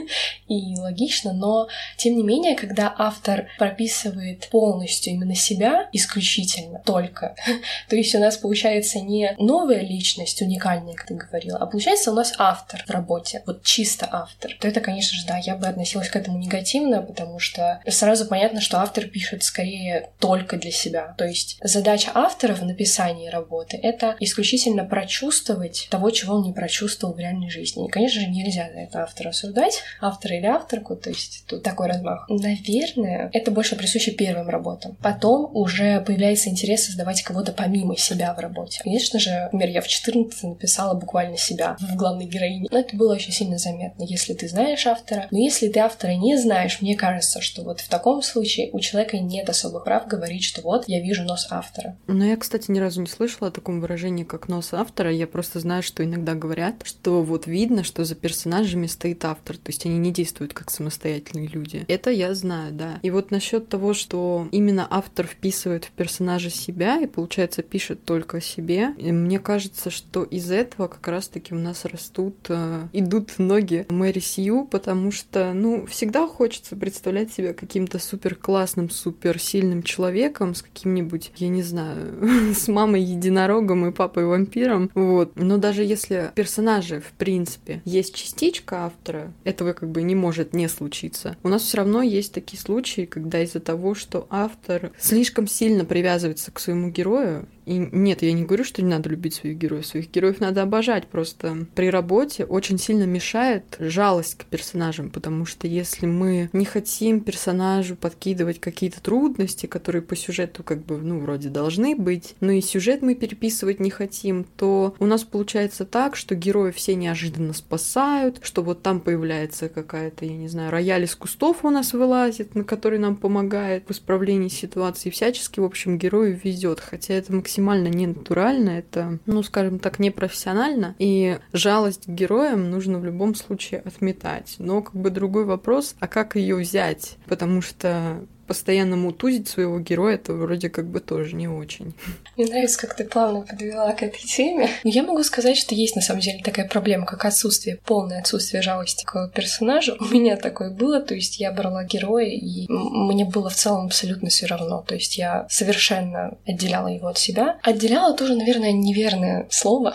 [0.48, 7.34] и логично, но тем не менее, когда автор прописывает полностью именно себя, исключительно, только.
[7.88, 12.14] То есть у нас получается не новая личность, уникальная, как ты говорила, а получается у
[12.14, 14.56] нас автор в работе, вот чисто автор.
[14.60, 18.60] То это, конечно же, да, я бы относилась к этому негативно, потому что сразу понятно,
[18.60, 21.14] что автор пишет скорее только для себя.
[21.18, 27.14] То есть задача автора в написании работы— это исключительно прочувствовать того, чего он не прочувствовал
[27.14, 27.86] в реальной жизни.
[27.86, 31.88] И, конечно же, нельзя за это автора осуждать, автора или авторку, то есть тут такой
[31.88, 32.26] размах.
[32.28, 34.96] Наверное, это больше присуще первым работам.
[35.02, 38.80] Потом уже уже появляется интерес создавать кого-то помимо себя в работе.
[38.82, 42.68] Конечно же, например, я в 14 написала буквально себя в главной героине.
[42.70, 45.26] Но это было очень сильно заметно, если ты знаешь автора.
[45.30, 49.18] Но если ты автора не знаешь, мне кажется, что вот в таком случае у человека
[49.18, 51.96] нет особых прав говорить, что вот я вижу нос автора.
[52.06, 55.12] Но я, кстати, ни разу не слышала о таком выражении, как нос автора.
[55.12, 59.56] Я просто знаю, что иногда говорят, что вот видно, что за персонажами стоит автор.
[59.56, 61.84] То есть они не действуют как самостоятельные люди.
[61.88, 62.98] Это я знаю, да.
[63.02, 68.38] И вот насчет того, что именно автор вписывает в персонажа себя и, получается, пишет только
[68.38, 73.86] о себе, мне кажется, что из этого как раз-таки у нас растут, э, идут ноги
[73.88, 80.54] Мэри Сью, потому что, ну, всегда хочется представлять себя каким-то супер классным, супер сильным человеком
[80.54, 85.32] с каким-нибудь, я не знаю, с мамой единорогом и папой вампиром, вот.
[85.36, 90.68] Но даже если персонажи, в принципе, есть частичка автора, этого как бы не может не
[90.68, 91.36] случиться.
[91.42, 96.50] У нас все равно есть такие случаи, когда из-за того, что автор слишком сильно привязывается
[96.50, 99.86] к своему герою, и нет, я не говорю, что не надо любить своих героев.
[99.86, 101.06] Своих героев надо обожать.
[101.06, 107.20] Просто при работе очень сильно мешает жалость к персонажам, потому что если мы не хотим
[107.20, 112.60] персонажу подкидывать какие-то трудности, которые по сюжету как бы, ну, вроде должны быть, но и
[112.60, 118.40] сюжет мы переписывать не хотим, то у нас получается так, что герои все неожиданно спасают,
[118.42, 122.64] что вот там появляется какая-то, я не знаю, рояль из кустов у нас вылазит, на
[122.64, 125.10] который нам помогает в исправлении ситуации.
[125.10, 130.94] Всячески, в общем, герою везет, хотя это максимально максимально ненатурально, это, ну, скажем так, непрофессионально,
[130.98, 134.56] и жалость к героям нужно в любом случае отметать.
[134.58, 137.18] Но как бы другой вопрос, а как ее взять?
[137.26, 141.94] Потому что постоянно мутузить своего героя, это вроде как бы тоже не очень.
[142.36, 144.68] Мне нравится, как ты плавно подвела к этой теме.
[144.84, 148.62] Но я могу сказать, что есть на самом деле такая проблема, как отсутствие, полное отсутствие
[148.62, 149.96] жалости к персонажу.
[150.00, 154.28] У меня такое было, то есть я брала героя, и мне было в целом абсолютно
[154.28, 154.84] все равно.
[154.86, 157.58] То есть я совершенно отделяла его от себя.
[157.62, 159.94] Отделяла тоже, наверное, неверное слово.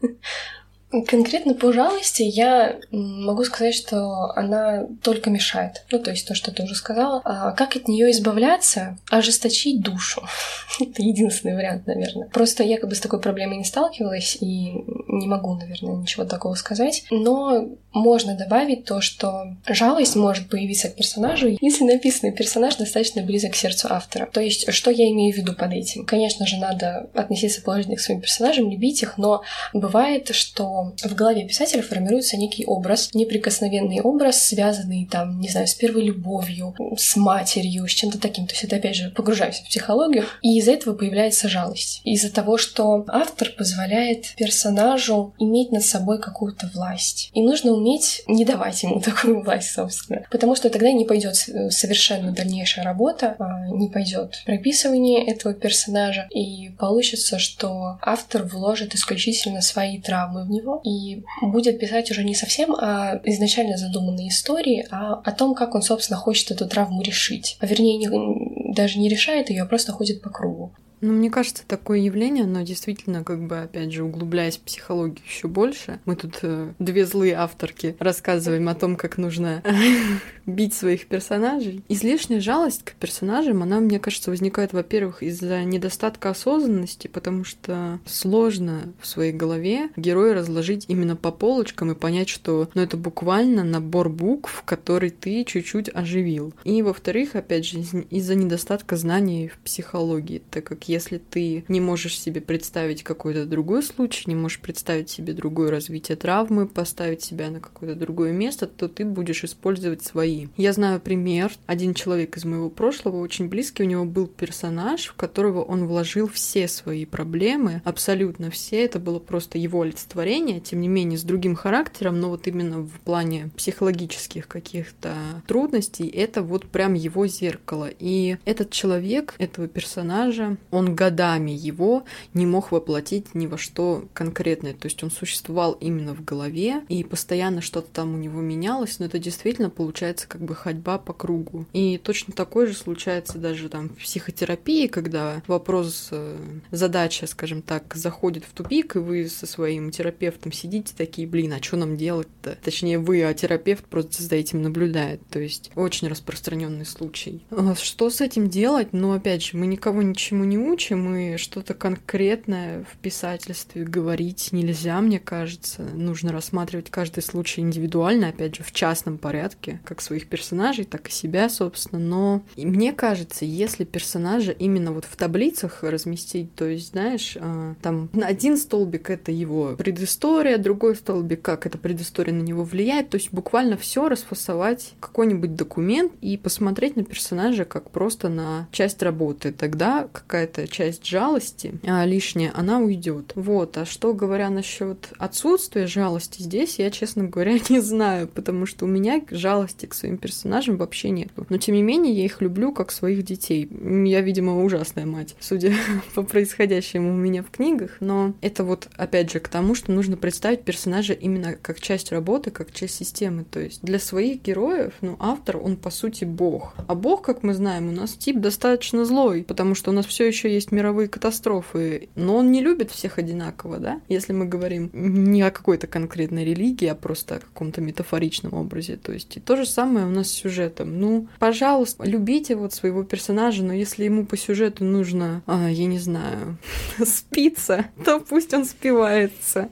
[0.90, 5.84] Конкретно по жалости я могу сказать, что она только мешает.
[5.90, 7.20] Ну, то есть то, что ты уже сказала.
[7.24, 8.96] А как от нее избавляться?
[9.10, 10.22] Ожесточить душу.
[10.80, 12.28] Это единственный вариант, наверное.
[12.28, 14.72] Просто я как бы с такой проблемой не сталкивалась и
[15.08, 17.04] не могу, наверное, ничего такого сказать.
[17.10, 23.52] Но можно добавить то, что жалость может появиться к персонажу, если написанный персонаж достаточно близок
[23.52, 24.28] к сердцу автора.
[24.32, 26.06] То есть, что я имею в виду под этим?
[26.06, 29.42] Конечно же, надо относиться положительно к своим персонажам, любить их, но
[29.74, 35.74] бывает, что в голове писателя формируется некий образ, неприкосновенный образ, связанный там, не знаю, с
[35.74, 38.46] первой любовью, с матерью, с чем-то таким.
[38.46, 40.24] То есть это опять же погружаемся в психологию.
[40.42, 42.00] И из-за этого появляется жалость.
[42.04, 47.30] Из-за того, что автор позволяет персонажу иметь над собой какую-то власть.
[47.34, 50.24] И нужно уметь не давать ему такую власть, собственно.
[50.30, 56.70] Потому что тогда не пойдет совершенно дальнейшая работа, а не пойдет прописывание этого персонажа, и
[56.78, 62.34] получится, что автор вложит исключительно свои травмы в него, него и будет писать уже не
[62.34, 67.56] совсем о изначально задуманной истории, а о том, как он, собственно, хочет эту травму решить.
[67.60, 70.72] А вернее, не, даже не решает ее, а просто ходит по кругу.
[71.00, 75.46] Ну, мне кажется, такое явление, оно действительно, как бы, опять же, углубляясь в психологию еще
[75.46, 76.00] больше.
[76.06, 79.62] Мы тут э, две злые авторки рассказываем о том, как нужно
[80.48, 81.82] бить своих персонажей.
[81.88, 88.92] Излишняя жалость к персонажам, она, мне кажется, возникает, во-первых, из-за недостатка осознанности, потому что сложно
[89.00, 94.08] в своей голове героя разложить именно по полочкам и понять, что ну, это буквально набор
[94.08, 96.54] букв, который ты чуть-чуть оживил.
[96.64, 97.80] И, во-вторых, опять же,
[98.10, 103.82] из-за недостатка знаний в психологии, так как если ты не можешь себе представить какой-то другой
[103.82, 108.88] случай, не можешь представить себе другое развитие травмы, поставить себя на какое-то другое место, то
[108.88, 110.37] ты будешь использовать свои.
[110.56, 111.52] Я знаю пример.
[111.66, 116.28] Один человек из моего прошлого, очень близкий, у него был персонаж, в которого он вложил
[116.28, 118.84] все свои проблемы, абсолютно все.
[118.84, 123.00] Это было просто его олицетворение, тем не менее, с другим характером, но вот именно в
[123.00, 125.14] плане психологических каких-то
[125.46, 127.88] трудностей, это вот прям его зеркало.
[127.98, 134.74] И этот человек, этого персонажа, он годами его не мог воплотить ни во что конкретное.
[134.74, 139.06] То есть он существовал именно в голове, и постоянно что-то там у него менялось, но
[139.06, 141.66] это действительно получается как бы ходьба по кругу.
[141.72, 146.36] И точно такое же случается даже там в психотерапии, когда вопрос, э,
[146.70, 151.62] задача, скажем так, заходит в тупик, и вы со своим терапевтом сидите такие, блин, а
[151.62, 152.58] что нам делать-то?
[152.62, 155.20] Точнее, вы, а терапевт просто за этим наблюдает.
[155.30, 157.42] То есть очень распространенный случай.
[157.50, 158.88] А что с этим делать?
[158.92, 165.00] Ну, опять же, мы никого ничему не учим, и что-то конкретное в писательстве говорить нельзя,
[165.00, 165.82] мне кажется.
[165.82, 171.12] Нужно рассматривать каждый случай индивидуально, опять же, в частном порядке, как своих персонажей, так и
[171.12, 172.00] себя, собственно.
[172.00, 178.08] Но мне кажется, если персонажа именно вот в таблицах разместить, то есть, знаешь, а, там
[178.22, 183.32] один столбик— это его предыстория, другой столбик— как эта предыстория на него влияет, то есть
[183.32, 189.52] буквально все расфасовать какой-нибудь документ и посмотреть на персонажа как просто на часть работы.
[189.52, 193.32] Тогда какая-то часть жалости а, лишняя, она уйдет.
[193.34, 193.76] Вот.
[193.76, 198.88] А что говоря насчет отсутствия жалости здесь, я, честно говоря, не знаю, потому что у
[198.88, 201.28] меня жалости к своим персонажам вообще нет.
[201.48, 203.68] Но тем не менее, я их люблю как своих детей.
[203.70, 205.72] Я, видимо, ужасная мать, судя
[206.14, 207.96] по происходящему у меня в книгах.
[208.00, 212.50] Но это вот, опять же, к тому, что нужно представить персонажа именно как часть работы,
[212.50, 213.44] как часть системы.
[213.44, 216.74] То есть для своих героев, ну, автор, он по сути бог.
[216.86, 220.26] А бог, как мы знаем, у нас тип достаточно злой, потому что у нас все
[220.26, 224.00] еще есть мировые катастрофы, но он не любит всех одинаково, да?
[224.08, 228.96] Если мы говорим не о какой-то конкретной религии, а просто о каком-то метафоричном образе.
[228.96, 231.00] То есть и то же самое у нас с сюжетом.
[231.00, 235.98] Ну, пожалуйста, любите вот своего персонажа, но если ему по сюжету нужно, а, я не
[235.98, 236.58] знаю,
[237.04, 239.68] спиться, то пусть он спивается.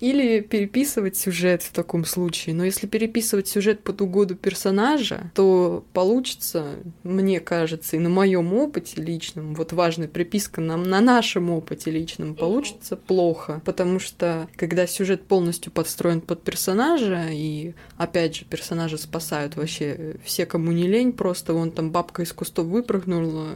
[0.00, 2.54] Или переписывать сюжет в таком случае.
[2.54, 9.00] Но если переписывать сюжет под угоду персонажа, то получится, мне кажется, и на моем опыте
[9.00, 13.60] личном, вот важная приписка нам на нашем опыте личном, получится плохо.
[13.64, 20.46] Потому что когда сюжет полностью подстроен под персонажа, и опять же, персонажи спасают вообще все,
[20.46, 23.48] кому не лень, просто вон там бабка из кустов выпрыгнула,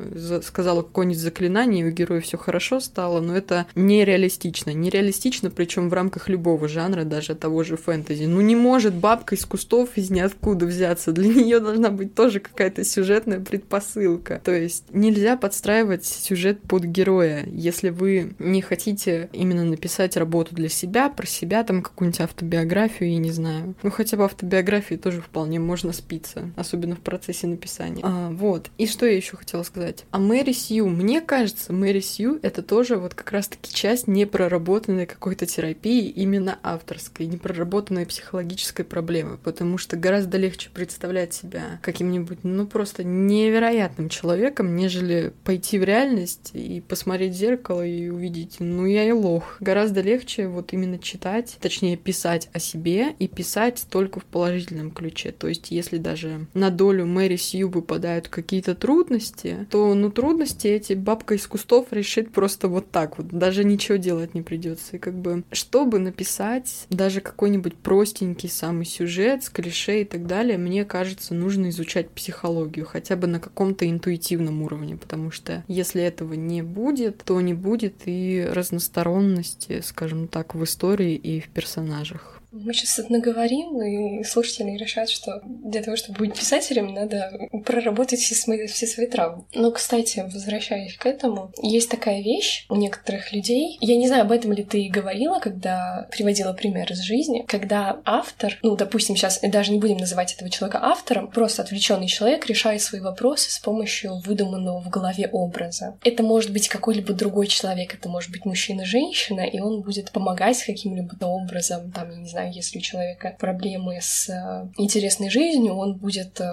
[0.42, 4.70] сказала какое-нибудь заклинание, и у героя все хорошо стало, но это нереалистично.
[4.70, 8.24] Нереалистично, причем в рамках любого жанра, даже того же фэнтези.
[8.24, 11.12] Ну не может бабка из кустов из ниоткуда взяться.
[11.12, 14.40] Для нее должна быть тоже какая-то сюжетная предпосылка.
[14.44, 17.46] То есть нельзя подстраивать сюжет под героя.
[17.46, 23.18] Если вы не хотите именно написать работу для себя, про себя, там какую-нибудь автобиографию, я
[23.18, 23.74] не знаю.
[23.82, 28.00] Ну хотя бы автобиографии тоже вполне можно спиться, особенно в процессе написания.
[28.02, 28.70] А, вот.
[28.76, 30.04] И что я еще хотела сказать?
[30.10, 30.88] А Мэри Сью.
[30.88, 37.26] Мне кажется, Мэри Сью это тоже вот как раз-таки часть непроработанной какой-то терапии именно авторской,
[37.26, 45.32] непроработанной психологической проблемы, потому что гораздо легче представлять себя каким-нибудь, ну, просто невероятным человеком, нежели
[45.44, 49.56] пойти в реальность и посмотреть в зеркало и увидеть, ну, я и лох.
[49.60, 55.30] Гораздо легче вот именно читать, точнее, писать о себе и писать только в положительном ключе.
[55.30, 60.94] То есть, если даже на долю Мэри Сью выпадают какие-то трудности, то, ну, трудности эти
[60.94, 64.96] бабка из кустов решит просто вот так вот, даже ничего делать не придется.
[64.96, 70.58] И как бы, чтобы написать даже какой-нибудь простенький самый сюжет с клише и так далее,
[70.58, 76.34] мне кажется, нужно изучать психологию хотя бы на каком-то интуитивном уровне, потому что если этого
[76.34, 82.33] не будет, то не будет и разносторонности, скажем так, в истории и в персонажах.
[82.56, 87.32] Мы сейчас наговорим, и слушатели решат, что для того, чтобы быть писателем, надо
[87.66, 89.44] проработать все свои, все свои травмы.
[89.54, 93.76] Но, кстати, возвращаясь к этому, есть такая вещь у некоторых людей.
[93.80, 98.56] Я не знаю, об этом ли ты говорила, когда приводила пример из жизни, когда автор,
[98.62, 103.00] ну, допустим, сейчас даже не будем называть этого человека автором, просто отвлеченный человек решает свои
[103.00, 105.96] вопросы с помощью выдуманного в голове образа.
[106.04, 111.16] Это может быть какой-либо другой человек, это может быть мужчина-женщина, и он будет помогать каким-либо
[111.24, 116.40] образом, там, я не знаю, если у человека проблемы с э, интересной жизнью, он будет
[116.40, 116.44] э,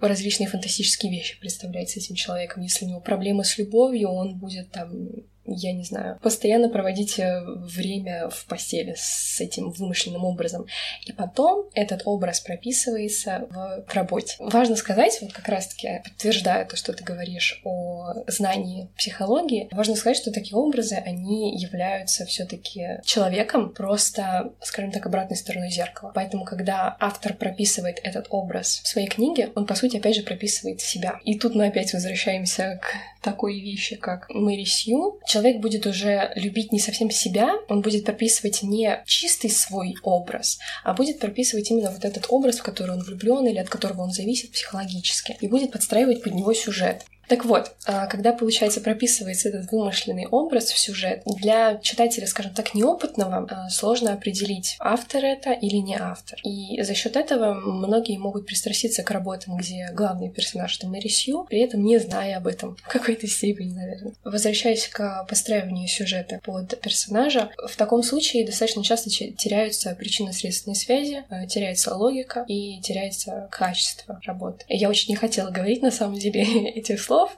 [0.00, 2.62] различные фантастические вещи представлять с этим человеком.
[2.62, 5.10] Если у него проблемы с любовью, он будет там
[5.44, 10.66] я не знаю, постоянно проводить время в постели с этим вымышленным образом.
[11.04, 13.48] И потом этот образ прописывается
[13.86, 14.36] в работе.
[14.38, 20.16] Важно сказать, вот как раз-таки подтверждая то, что ты говоришь о знании психологии, важно сказать,
[20.16, 26.12] что такие образы, они являются все таки человеком, просто, скажем так, обратной стороной зеркала.
[26.14, 30.80] Поэтому, когда автор прописывает этот образ в своей книге, он, по сути, опять же прописывает
[30.80, 31.20] себя.
[31.24, 36.72] И тут мы опять возвращаемся к такой вещи, как Мэри Сью, человек будет уже любить
[36.72, 42.04] не совсем себя, он будет прописывать не чистый свой образ, а будет прописывать именно вот
[42.04, 46.22] этот образ, в который он влюблен или от которого он зависит психологически, и будет подстраивать
[46.22, 47.04] под него сюжет.
[47.28, 52.74] Так вот, а, когда, получается, прописывается этот вымышленный образ в сюжет, для читателя, скажем так,
[52.74, 56.38] неопытного а, сложно определить, автор это или не автор.
[56.42, 61.44] И за счет этого многие могут пристраститься к работам, где главный персонаж— это Мэри Сью,
[61.44, 64.12] при этом не зная об этом в какой-то степени, наверное.
[64.24, 71.46] Возвращаясь к постраиванию сюжета под персонажа, в таком случае достаточно часто теряются причинно-следственные связи, а,
[71.46, 74.64] теряется логика и теряется качество работы.
[74.68, 76.42] Я очень не хотела говорить, на самом деле,
[76.74, 77.36] этих слов, слов,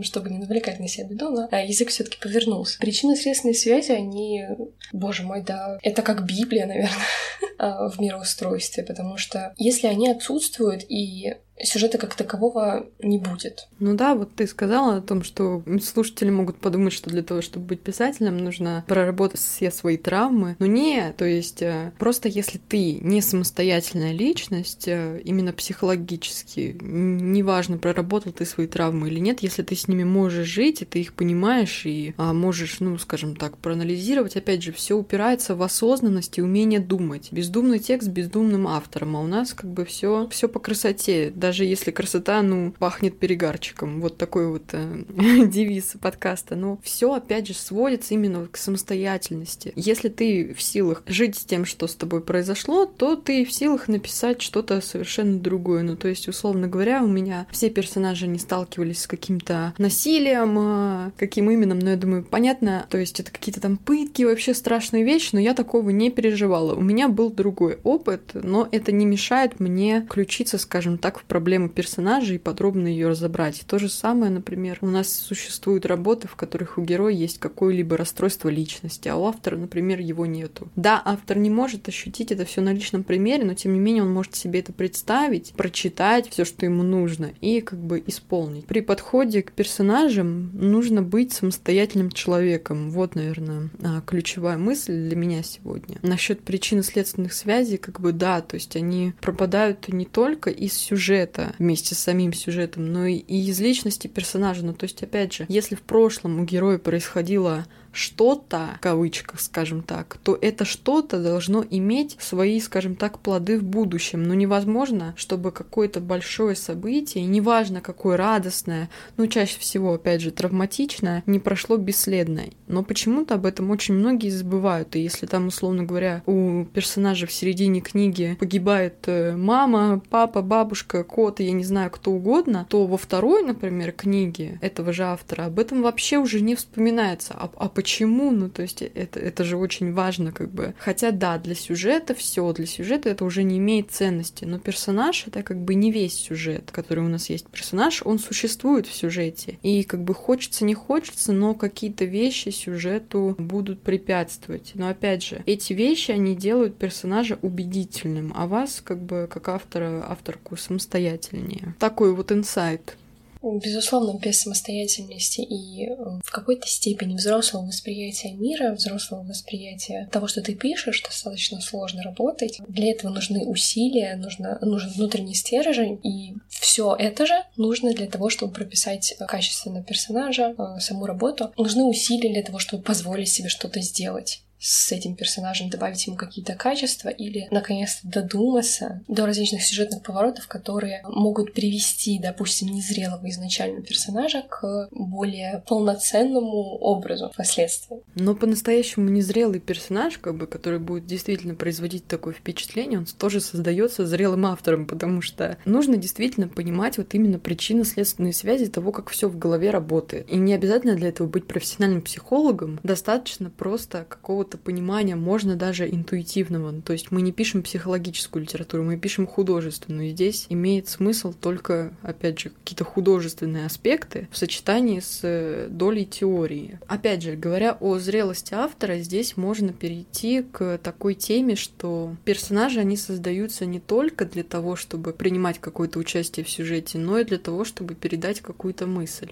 [0.00, 2.78] чтобы не навлекать на себя беду, но а, язык все таки повернулся.
[2.78, 4.46] Причинно-следственные связи, они,
[4.92, 6.90] боже мой, да, это как Библия, наверное,
[7.58, 13.68] а, в мироустройстве, потому что если они отсутствуют и сюжета как такового не будет.
[13.78, 17.66] Ну да, вот ты сказала о том, что слушатели могут подумать, что для того, чтобы
[17.66, 20.56] быть писателем, нужно проработать все свои травмы.
[20.58, 27.78] Но не, то есть э, просто если ты не самостоятельная личность, э, именно психологически, неважно,
[27.78, 31.14] проработал ты свои травмы или нет, если ты с ними можешь жить, и ты их
[31.14, 36.42] понимаешь, и а, можешь, ну, скажем так, проанализировать, опять же, все упирается в осознанность и
[36.42, 37.28] умение думать.
[37.30, 41.30] Бездумный текст бездумным автором, а у нас как бы все все по красоте.
[41.42, 44.00] Даже если красота, ну, пахнет перегарчиком.
[44.00, 45.04] Вот такой вот э,
[45.48, 46.54] девиз подкаста.
[46.54, 49.72] Но все опять же, сводится именно к самостоятельности.
[49.74, 53.88] Если ты в силах жить с тем, что с тобой произошло, то ты в силах
[53.88, 55.82] написать что-то совершенно другое.
[55.82, 61.10] Ну, то есть, условно говоря, у меня все персонажи не сталкивались с каким-то насилием, э,
[61.16, 65.30] каким именно, но я думаю, понятно, то есть это какие-то там пытки, вообще страшные вещи,
[65.32, 66.74] но я такого не переживала.
[66.74, 71.70] У меня был другой опыт, но это не мешает мне включиться, скажем так, в проблему
[71.70, 73.62] персонажа и подробно ее разобрать.
[73.66, 78.50] То же самое, например, у нас существуют работы, в которых у героя есть какое-либо расстройство
[78.50, 80.68] личности, а у автора, например, его нету.
[80.76, 84.12] Да, автор не может ощутить это все на личном примере, но тем не менее он
[84.12, 88.66] может себе это представить, прочитать все, что ему нужно, и как бы исполнить.
[88.66, 92.90] При подходе к персонажам нужно быть самостоятельным человеком.
[92.90, 95.96] Вот, наверное, а, ключевая мысль для меня сегодня.
[96.02, 101.21] Насчет причин следственных связей, как бы да, то есть они пропадают не только из сюжета,
[101.22, 104.64] сюжета вместе с самим сюжетом, но и из личности персонажа.
[104.64, 109.82] Ну, то есть, опять же, если в прошлом у героя происходило что-то, в кавычках, скажем
[109.82, 114.22] так, то это что-то должно иметь свои, скажем так, плоды в будущем.
[114.22, 121.22] Но невозможно, чтобы какое-то большое событие, неважно какое радостное, ну чаще всего, опять же, травматичное,
[121.26, 122.42] не прошло бесследно.
[122.66, 124.96] Но почему-то об этом очень многие забывают.
[124.96, 131.04] И если там, условно говоря, у персонажа в середине книги погибает э, мама, папа, бабушка,
[131.04, 135.58] кот, я не знаю, кто угодно, то во второй, например, книге этого же автора об
[135.58, 137.34] этом вообще уже не вспоминается.
[137.34, 137.81] А, а почему,
[138.30, 140.74] ну, то есть это, это же очень важно, как бы.
[140.78, 145.42] Хотя, да, для сюжета все, для сюжета это уже не имеет ценности, но персонаж это
[145.42, 147.46] как бы не весь сюжет, который у нас есть.
[147.48, 153.34] Персонаж, он существует в сюжете, и как бы хочется, не хочется, но какие-то вещи сюжету
[153.38, 154.72] будут препятствовать.
[154.74, 160.04] Но опять же, эти вещи, они делают персонажа убедительным, а вас, как бы, как автора,
[160.08, 161.74] авторку самостоятельнее.
[161.78, 162.96] Такой вот инсайт.
[163.42, 170.42] Безусловно, без самостоятельности и э, в какой-то степени взрослого восприятия мира, взрослого восприятия того, что
[170.42, 172.60] ты пишешь, достаточно сложно работать.
[172.68, 178.30] Для этого нужны усилия, нужно, нужен внутренний стержень, и все это же нужно для того,
[178.30, 181.52] чтобы прописать качественно персонажа, э, саму работу.
[181.56, 186.54] Нужны усилия для того, чтобы позволить себе что-то сделать с этим персонажем, добавить ему какие-то
[186.54, 194.42] качества или, наконец-то, додуматься до различных сюжетных поворотов, которые могут привести, допустим, незрелого изначально персонажа
[194.48, 197.98] к более полноценному образу впоследствии.
[198.14, 204.06] Но по-настоящему незрелый персонаж, как бы, который будет действительно производить такое впечатление, он тоже создается
[204.06, 209.36] зрелым автором, потому что нужно действительно понимать вот именно причинно-следственные связи того, как все в
[209.36, 210.30] голове работает.
[210.30, 215.88] И не обязательно для этого быть профессиональным психологом, достаточно просто какого-то какого-то понимания, можно даже
[215.88, 216.70] интуитивного.
[216.70, 220.10] Ну, то есть мы не пишем психологическую литературу, мы пишем художественную.
[220.10, 226.78] Здесь имеет смысл только, опять же, какие-то художественные аспекты в сочетании с э, долей теории.
[226.86, 232.96] Опять же, говоря о зрелости автора, здесь можно перейти к такой теме, что персонажи, они
[232.96, 237.64] создаются не только для того, чтобы принимать какое-то участие в сюжете, но и для того,
[237.64, 239.30] чтобы передать какую-то мысль.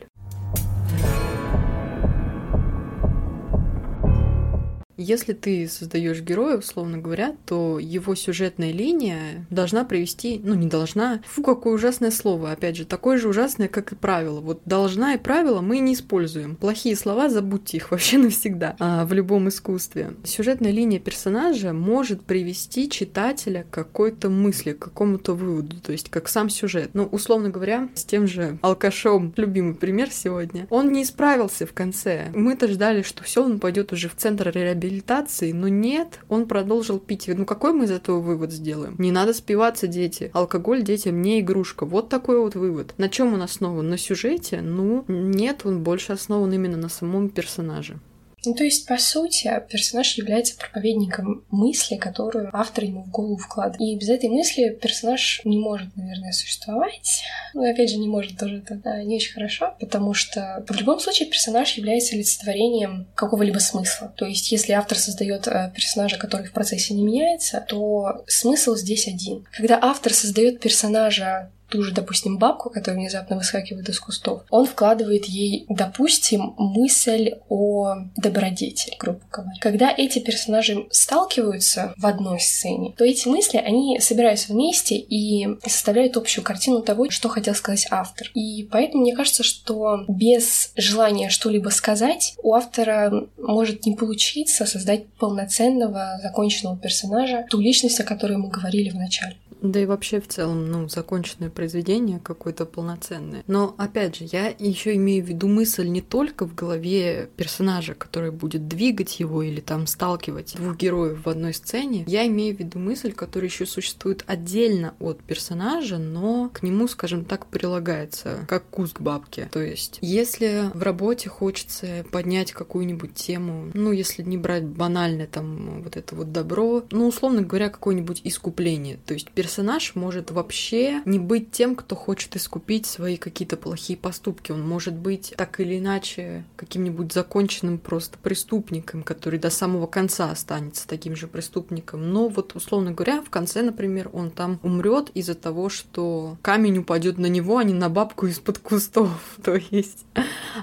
[5.00, 11.22] Если ты создаешь героя, условно говоря, то его сюжетная линия должна привести, ну не должна,
[11.26, 14.40] фу, какое ужасное слово, опять же, такое же ужасное, как и правило.
[14.40, 16.54] Вот должна и правила мы не используем.
[16.54, 20.12] Плохие слова забудьте их вообще навсегда а, в любом искусстве.
[20.24, 26.28] Сюжетная линия персонажа может привести читателя к какой-то мысли, к какому-то выводу, то есть как
[26.28, 26.90] сам сюжет.
[26.92, 32.30] Ну, условно говоря, с тем же алкашом, любимый пример сегодня, он не исправился в конце.
[32.34, 36.98] Мы-то ждали, что все, он пойдет уже в центр реабилитации реабилитации, но нет, он продолжил
[36.98, 37.28] пить.
[37.28, 38.96] Ну какой мы из этого вывод сделаем?
[38.98, 40.30] Не надо спиваться, дети.
[40.34, 41.86] Алкоголь детям не игрушка.
[41.86, 42.94] Вот такой вот вывод.
[42.98, 43.88] На чем он основан?
[43.88, 44.60] На сюжете?
[44.60, 47.98] Ну, нет, он больше основан именно на самом персонаже.
[48.44, 53.80] Ну, то есть, по сути, персонаж является проповедником мысли, которую автор ему в голову вкладывает.
[53.80, 57.22] И без этой мысли персонаж не может, наверное, существовать.
[57.54, 61.00] Ну, опять же, не может тоже это да, не очень хорошо, потому что в любом
[61.00, 64.12] случае персонаж является олицетворением какого-либо смысла.
[64.16, 69.06] То есть, если автор создает э, персонажа, который в процессе не меняется, то смысл здесь
[69.06, 69.46] один.
[69.52, 75.26] Когда автор создает персонажа ту же, допустим, бабку, которая внезапно выскакивает из кустов, он вкладывает
[75.26, 79.52] ей, допустим, мысль о добродетели, грубо говоря.
[79.60, 86.16] Когда эти персонажи сталкиваются в одной сцене, то эти мысли, они собираются вместе и составляют
[86.16, 88.28] общую картину того, что хотел сказать автор.
[88.34, 95.06] И поэтому мне кажется, что без желания что-либо сказать у автора может не получиться создать
[95.14, 99.36] полноценного, законченного персонажа, ту личность, о которой мы говорили в начале.
[99.62, 103.44] Да и вообще в целом, ну, законченное произведение какое-то полноценное.
[103.46, 108.30] Но опять же, я еще имею в виду мысль не только в голове персонажа, который
[108.30, 112.04] будет двигать его или там сталкивать двух героев в одной сцене.
[112.06, 117.24] Я имею в виду мысль, которая еще существует отдельно от персонажа, но к нему, скажем
[117.24, 119.48] так, прилагается как кус к бабке.
[119.52, 125.82] То есть, если в работе хочется поднять какую-нибудь тему, ну, если не брать банальное там
[125.82, 128.98] вот это вот добро, ну, условно говоря, какое-нибудь искупление.
[129.06, 133.98] То есть персонаж персонаж может вообще не быть тем, кто хочет искупить свои какие-то плохие
[133.98, 134.52] поступки.
[134.52, 140.86] Он может быть так или иначе каким-нибудь законченным просто преступником, который до самого конца останется
[140.86, 142.12] таким же преступником.
[142.12, 147.18] Но вот, условно говоря, в конце, например, он там умрет из-за того, что камень упадет
[147.18, 149.10] на него, а не на бабку из-под кустов.
[149.42, 150.06] То есть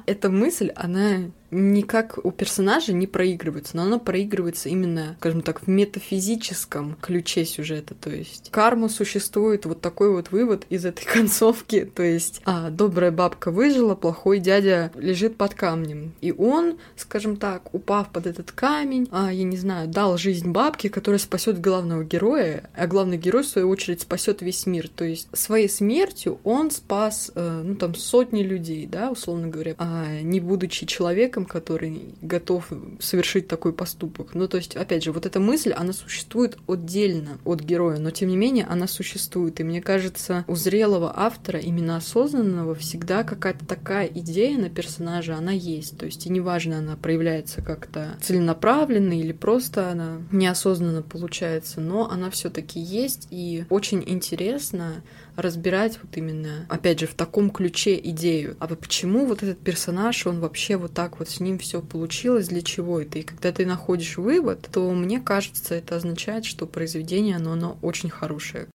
[0.05, 5.67] эта мысль, она никак у персонажа не проигрывается, но оно проигрывается именно, скажем так, в
[5.67, 7.95] метафизическом ключе сюжета.
[7.95, 11.89] То есть карма существует, вот такой вот вывод из этой концовки.
[11.93, 16.13] То есть а, добрая бабка выжила, плохой дядя лежит под камнем.
[16.21, 20.89] И он, скажем так, упав под этот камень, а, я не знаю, дал жизнь бабке,
[20.89, 24.89] которая спасет главного героя, а главный герой, в свою очередь, спасет весь мир.
[24.89, 30.21] То есть своей смертью он спас, э, ну там, сотни людей, да, условно говоря, а,
[30.21, 34.33] не будучи человеком, человеком, который готов совершить такой поступок.
[34.33, 38.29] Ну, то есть, опять же, вот эта мысль, она существует отдельно от героя, но тем
[38.29, 39.59] не менее она существует.
[39.59, 45.51] И мне кажется, у зрелого автора, именно осознанного, всегда какая-то такая идея на персонажа, она
[45.51, 45.97] есть.
[45.97, 52.29] То есть, и неважно, она проявляется как-то целенаправленно или просто она неосознанно получается, но она
[52.29, 55.03] все-таки есть, и очень интересно
[55.37, 58.57] разбирать вот именно, опять же, в таком ключе идею.
[58.59, 62.61] А почему вот этот персонаж, он вообще вот так вот с ним все получилось, для
[62.61, 63.19] чего это?
[63.19, 68.09] И когда ты находишь вывод, то мне кажется, это означает, что произведение, оно, оно очень
[68.09, 68.67] хорошее.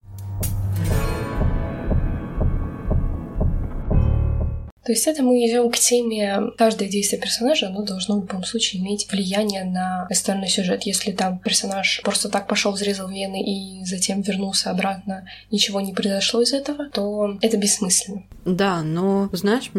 [4.84, 8.82] То есть это мы идем к теме, каждое действие персонажа, оно должно в любом случае
[8.82, 10.84] иметь влияние на остальной сюжет.
[10.84, 16.42] Если там персонаж просто так пошел, взрезал вены и затем вернулся обратно, ничего не произошло
[16.42, 18.24] из этого, то это бессмысленно.
[18.44, 19.70] Да, но, знаешь,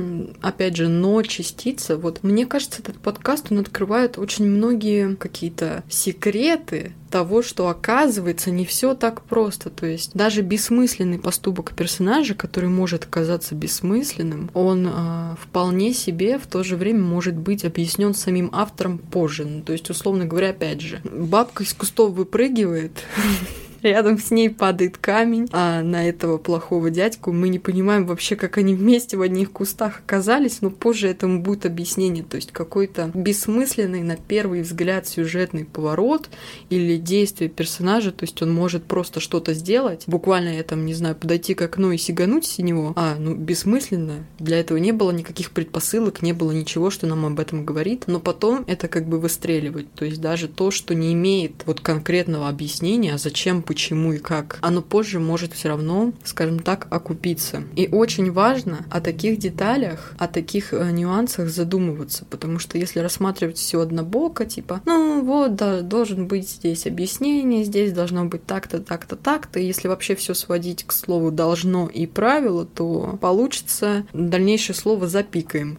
[0.41, 6.93] опять же, но частица, вот мне кажется, этот подкаст, он открывает очень многие какие-то секреты
[7.13, 9.71] того, что оказывается не все так просто.
[9.71, 16.47] То есть даже бессмысленный поступок персонажа, который может оказаться бессмысленным, он э, вполне себе в
[16.47, 19.45] то же время может быть объяснен самим автором позже.
[19.45, 23.05] Ну, то есть, условно говоря, опять же, бабка из кустов выпрыгивает,
[23.83, 28.59] рядом с ней падает камень, а на этого плохого дядьку мы не понимаем вообще, как
[28.59, 34.03] они вместе в одних кустах оказались, но позже этому будет объяснение, то есть какой-то бессмысленный
[34.03, 36.29] на первый взгляд сюжетный поворот
[36.71, 41.17] или действие персонажа, то есть он может просто что-то сделать, буквально я там, не знаю,
[41.17, 45.51] подойти к окну и сигануть с него, а, ну, бессмысленно, для этого не было никаких
[45.51, 49.93] предпосылок, не было ничего, что нам об этом говорит, но потом это как бы выстреливает,
[49.95, 54.59] то есть даже то, что не имеет вот конкретного объяснения, а зачем почему и как,
[54.61, 57.63] оно позже может все равно, скажем так, окупиться.
[57.75, 63.57] И очень важно о таких деталях, о таких э, нюансах задумываться, потому что если рассматривать
[63.57, 69.17] все однобоко, типа, ну вот, да, должен быть здесь объяснение, здесь должно быть так-то, так-то,
[69.17, 75.79] так-то, если вообще все сводить к слову должно и правило, то получится дальнейшее слово запикаем.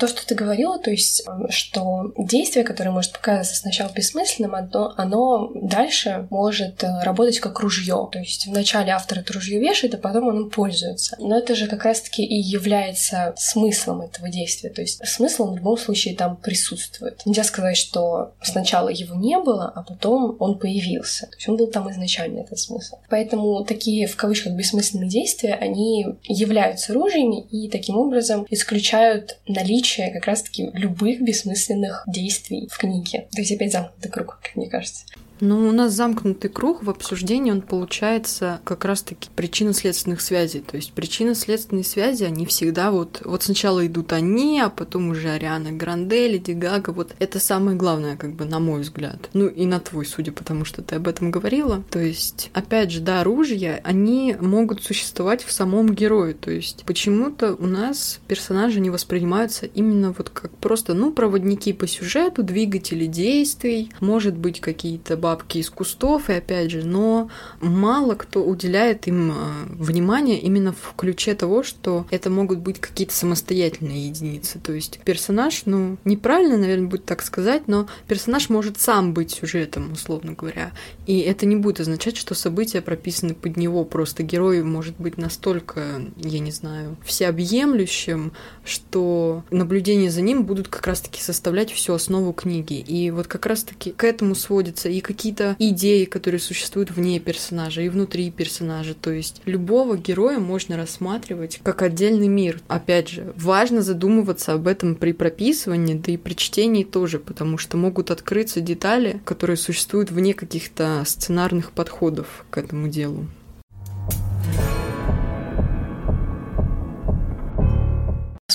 [0.00, 4.94] То, что ты говорила, то есть, э, что действие, которое может показаться сначала бессмысленным, оно,
[4.96, 8.08] оно дальше может э, работать как ружье.
[8.10, 11.16] То есть вначале автор это ружье вешает, а потом он им пользуется.
[11.18, 14.70] Но это же как раз-таки и является смыслом этого действия.
[14.70, 17.20] То есть смысл в любом случае там присутствует.
[17.26, 21.26] Нельзя сказать, что сначала его не было, а потом он появился.
[21.26, 22.96] То есть он был там изначально, этот смысл.
[23.10, 30.12] Поэтому такие, в кавычках, бессмысленные действия, они являются оружиями и таким образом исключают наличие наличие
[30.12, 33.28] как раз-таки любых бессмысленных действий в книге.
[33.32, 35.04] То есть опять замкнутый круг, как мне кажется.
[35.40, 40.60] Ну, у нас замкнутый круг в обсуждении, он получается как раз-таки причинно-следственных связей.
[40.60, 43.22] То есть причинно-следственные связи, они всегда вот...
[43.24, 46.90] Вот сначала идут они, а потом уже Ариана Гранде, Леди Гага.
[46.90, 49.30] Вот это самое главное, как бы, на мой взгляд.
[49.32, 51.82] Ну, и на твой, судя потому что ты об этом говорила.
[51.90, 56.34] То есть, опять же, да, оружия, они могут существовать в самом герое.
[56.34, 61.86] То есть, почему-то у нас персонажи не воспринимаются именно вот как просто, ну, проводники по
[61.86, 68.44] сюжету, двигатели действий, может быть, какие-то бабки из кустов, и опять же, но мало кто
[68.44, 74.58] уделяет им а, внимание именно в ключе того, что это могут быть какие-то самостоятельные единицы.
[74.58, 79.92] То есть персонаж, ну, неправильно, наверное, будет так сказать, но персонаж может сам быть сюжетом,
[79.92, 80.72] условно говоря.
[81.06, 83.84] И это не будет означать, что события прописаны под него.
[83.84, 88.32] Просто герой может быть настолько, я не знаю, всеобъемлющим,
[88.64, 92.74] что наблюдения за ним будут как раз-таки составлять всю основу книги.
[92.74, 97.82] И вот как раз-таки к этому сводится и какие какие-то идеи, которые существуют вне персонажа
[97.82, 98.94] и внутри персонажа.
[98.94, 102.62] То есть любого героя можно рассматривать как отдельный мир.
[102.68, 107.76] Опять же, важно задумываться об этом при прописывании, да и при чтении тоже, потому что
[107.76, 113.26] могут открыться детали, которые существуют вне каких-то сценарных подходов к этому делу.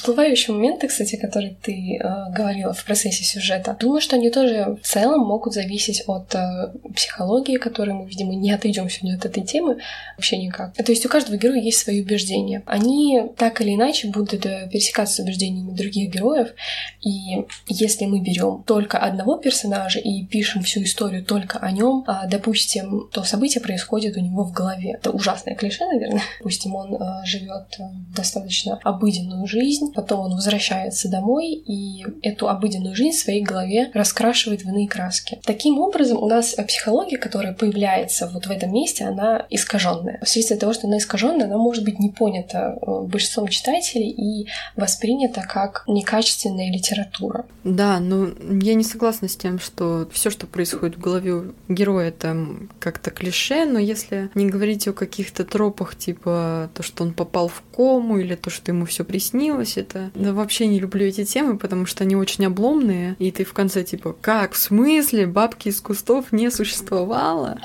[0.06, 4.86] Всплывающие моменты, кстати, которые ты э, говорила в процессе сюжета, думаю, что они тоже в
[4.86, 9.80] целом могут зависеть от э, психологии, которой мы, видимо, не отойдем сегодня от этой темы
[10.16, 10.76] вообще никак.
[10.76, 12.62] То есть у каждого героя есть свои убеждения.
[12.68, 16.54] Они так или иначе будут э, пересекаться с убеждениями других героев,
[17.02, 22.28] и если мы берем только одного персонажа и пишем всю историю только о нем, э,
[22.30, 24.92] допустим, то события происходят у него в голове.
[24.92, 26.22] Это ужасное клише, наверное.
[26.38, 27.84] Допустим, он э, живет э,
[28.16, 34.64] достаточно обыденную жизнь, потом он возвращается домой и эту обыденную жизнь в своей голове раскрашивает
[34.64, 35.40] в иные краски.
[35.44, 40.20] Таким образом, у нас психология, которая появляется вот в этом месте, она искаженная.
[40.24, 45.42] Вследствие того, что она искаженная, она может быть не понята э, большинством читателей и воспринята
[45.42, 47.46] как некачественная литература.
[47.64, 48.30] Да, но
[48.62, 52.46] я не согласна с тем, что все, что происходит в голове героя, это
[52.80, 57.64] как-то клише, но если не говорить о каких-то тропах, типа то, что он попал в
[57.76, 60.12] кому, или то, что ему все приснилось, это...
[60.16, 63.84] Да, вообще не люблю эти темы, потому что они очень обломные, и ты в конце
[63.84, 67.58] типа, как, в смысле, бабки из кустов не существовало?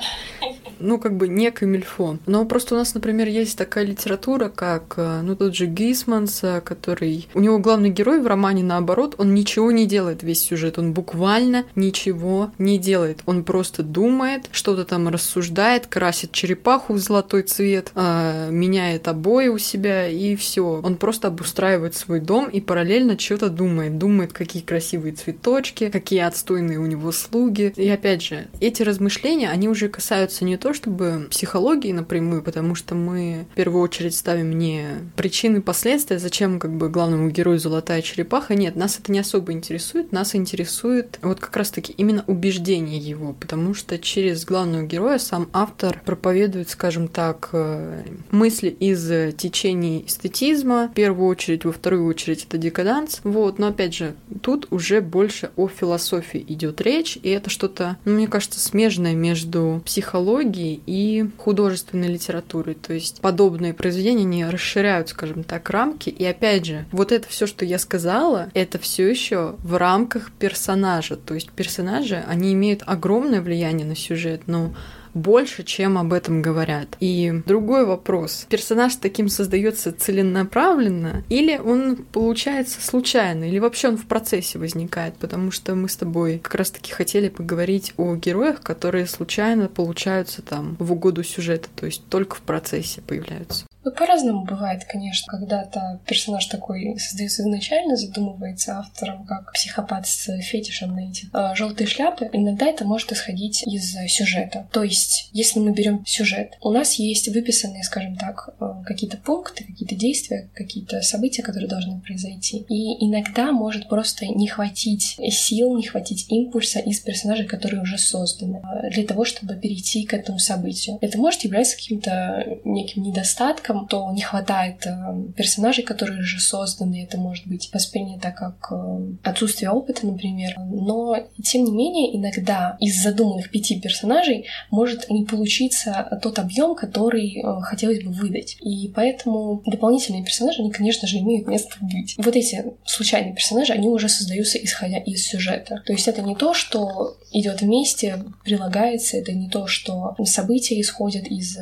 [0.81, 2.17] ну, как бы не камильфо.
[2.25, 7.27] Но просто у нас, например, есть такая литература, как, э, ну, тот же Гисманс, который...
[7.33, 11.65] У него главный герой в романе, наоборот, он ничего не делает весь сюжет, он буквально
[11.75, 13.21] ничего не делает.
[13.25, 19.57] Он просто думает, что-то там рассуждает, красит черепаху в золотой цвет, э, меняет обои у
[19.57, 20.81] себя, и все.
[20.83, 23.97] Он просто обустраивает свой дом и параллельно что-то думает.
[23.97, 27.73] Думает, какие красивые цветочки, какие отстойные у него слуги.
[27.75, 32.75] И опять же, эти размышления, они уже касаются не то, то чтобы психологии напрямую, потому
[32.75, 34.85] что мы в первую очередь ставим не
[35.17, 38.55] причины последствия, зачем как бы главному герою золотая черепаха.
[38.55, 40.13] Нет, нас это не особо интересует.
[40.13, 46.01] Нас интересует вот как раз-таки именно убеждение его, потому что через главного героя сам автор
[46.05, 52.57] проповедует, скажем так, э, мысли из течений эстетизма, в первую очередь, во вторую очередь это
[52.57, 53.21] декаданс.
[53.23, 58.13] Вот, но опять же, тут уже больше о философии идет речь, и это что-то, ну,
[58.13, 62.75] мне кажется, смежное между психологией и художественной литературы.
[62.75, 66.09] То есть подобные произведения не расширяют, скажем так, рамки.
[66.09, 71.15] И опять же, вот это все, что я сказала, это все еще в рамках персонажа.
[71.15, 74.73] То есть персонажи, они имеют огромное влияние на сюжет, но
[75.13, 76.95] больше, чем об этом говорят.
[76.99, 78.45] И другой вопрос.
[78.49, 85.51] Персонаж таким создается целенаправленно, или он получается случайно, или вообще он в процессе возникает, потому
[85.51, 90.91] что мы с тобой как раз-таки хотели поговорить о героях, которые случайно получаются там в
[90.91, 93.65] угоду сюжета, то есть только в процессе появляются.
[93.83, 95.25] Ну, по-разному бывает, конечно.
[95.27, 101.87] Когда-то персонаж такой создается изначально, задумывается автором как психопат с фетишем на эти э, желтые
[101.87, 102.29] шляпы.
[102.31, 104.67] Иногда это может исходить из сюжета.
[104.71, 109.63] То есть, если мы берем сюжет, у нас есть выписанные, скажем так, э, какие-то пункты,
[109.63, 112.65] какие-то действия, какие-то события, которые должны произойти.
[112.69, 118.61] И иногда может просто не хватить сил, не хватить импульса из персонажей, которые уже созданы,
[118.83, 120.99] э, для того, чтобы перейти к этому событию.
[121.01, 124.91] Это может являться каким-то неким недостатком, слишком, то не хватает э,
[125.35, 127.03] персонажей, которые же созданы.
[127.03, 130.55] Это может быть воспринято как э, отсутствие опыта, например.
[130.57, 137.37] Но, тем не менее, иногда из задуманных пяти персонажей может не получиться тот объем, который
[137.37, 138.57] э, хотелось бы выдать.
[138.61, 142.15] И поэтому дополнительные персонажи, они, конечно же, имеют место быть.
[142.17, 145.81] Вот эти случайные персонажи, они уже создаются исходя из сюжета.
[145.85, 151.25] То есть это не то, что идет вместе, прилагается, это не то, что события исходят
[151.27, 151.57] из,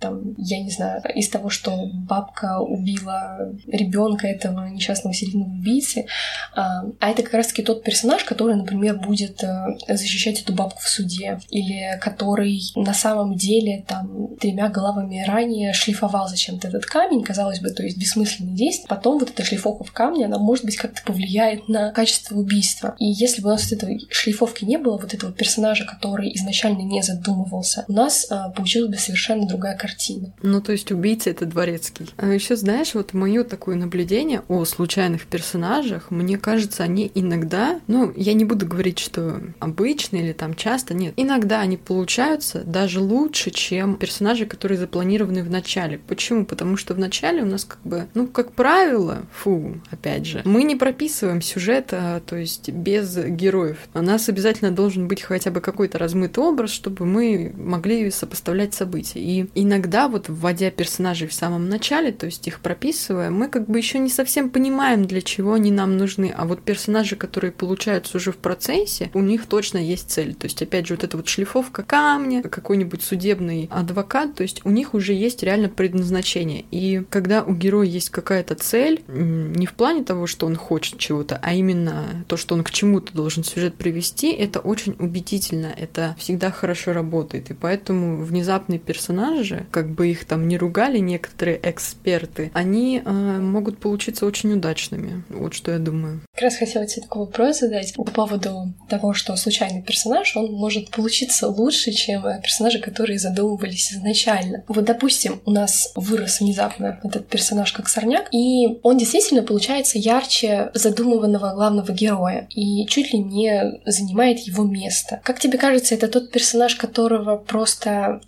[0.00, 6.06] там, я не знаю, из того, что бабка убила ребенка этого несчастного серийного убийцы,
[6.54, 10.88] а, а это как раз-таки тот персонаж, который, например, будет э, защищать эту бабку в
[10.88, 17.60] суде, или который на самом деле там тремя головами ранее шлифовал зачем-то этот камень, казалось
[17.60, 18.88] бы, то есть бессмысленное действие.
[18.88, 22.94] Потом вот эта шлифовка в камне, она, может быть, как-то повлияет на качество убийства.
[22.98, 27.02] И если бы у нас этой шлифовки не было, вот этого персонажа, который изначально не
[27.02, 30.32] задумывался, у нас а, получилась бы совершенно другая картина.
[30.42, 32.10] Ну, то есть убийца это дворецкий.
[32.16, 38.12] А еще знаешь, вот мое такое наблюдение о случайных персонажах, мне кажется, они иногда, ну,
[38.16, 43.50] я не буду говорить, что обычно или там часто, нет, иногда они получаются даже лучше,
[43.50, 45.98] чем персонажи, которые запланированы в начале.
[45.98, 46.44] Почему?
[46.46, 50.62] Потому что в начале у нас как бы, ну, как правило, фу, опять же, мы
[50.62, 53.78] не прописываем сюжет, а, то есть без героев.
[53.94, 59.20] У нас обязательно должен быть хотя бы какой-то размытый образ, чтобы мы могли сопоставлять события.
[59.20, 63.78] И иногда вот вводя персонажей в самом начале, то есть их прописывая, мы как бы
[63.78, 66.32] еще не совсем понимаем, для чего они нам нужны.
[66.36, 70.34] А вот персонажи, которые получаются уже в процессе, у них точно есть цель.
[70.34, 74.70] То есть, опять же, вот эта вот шлифовка камня, какой-нибудь судебный адвокат, то есть у
[74.70, 76.64] них уже есть реально предназначение.
[76.70, 81.38] И когда у героя есть какая-то цель, не в плане того, что он хочет чего-то,
[81.42, 86.50] а именно то, что он к чему-то должен сюжет привести, это очень убедительно, это всегда
[86.50, 87.50] хорошо работает.
[87.50, 93.78] И поэтому внезапные персонажи, как бы их там не ругали некоторые эксперты, они э, могут
[93.78, 95.24] получиться очень удачными.
[95.28, 96.20] Вот что я думаю.
[96.34, 100.90] Как раз хотела тебе такой вопрос задать по поводу того, что случайный персонаж, он может
[100.90, 104.64] получиться лучше, чем персонажи, которые задумывались изначально.
[104.68, 110.70] Вот, допустим, у нас вырос внезапно этот персонаж как сорняк, и он действительно получается ярче
[110.74, 115.20] задумыванного главного героя и чуть ли не занимает его место.
[115.24, 118.20] Как тебе кажется, это тот персонаж, которого просто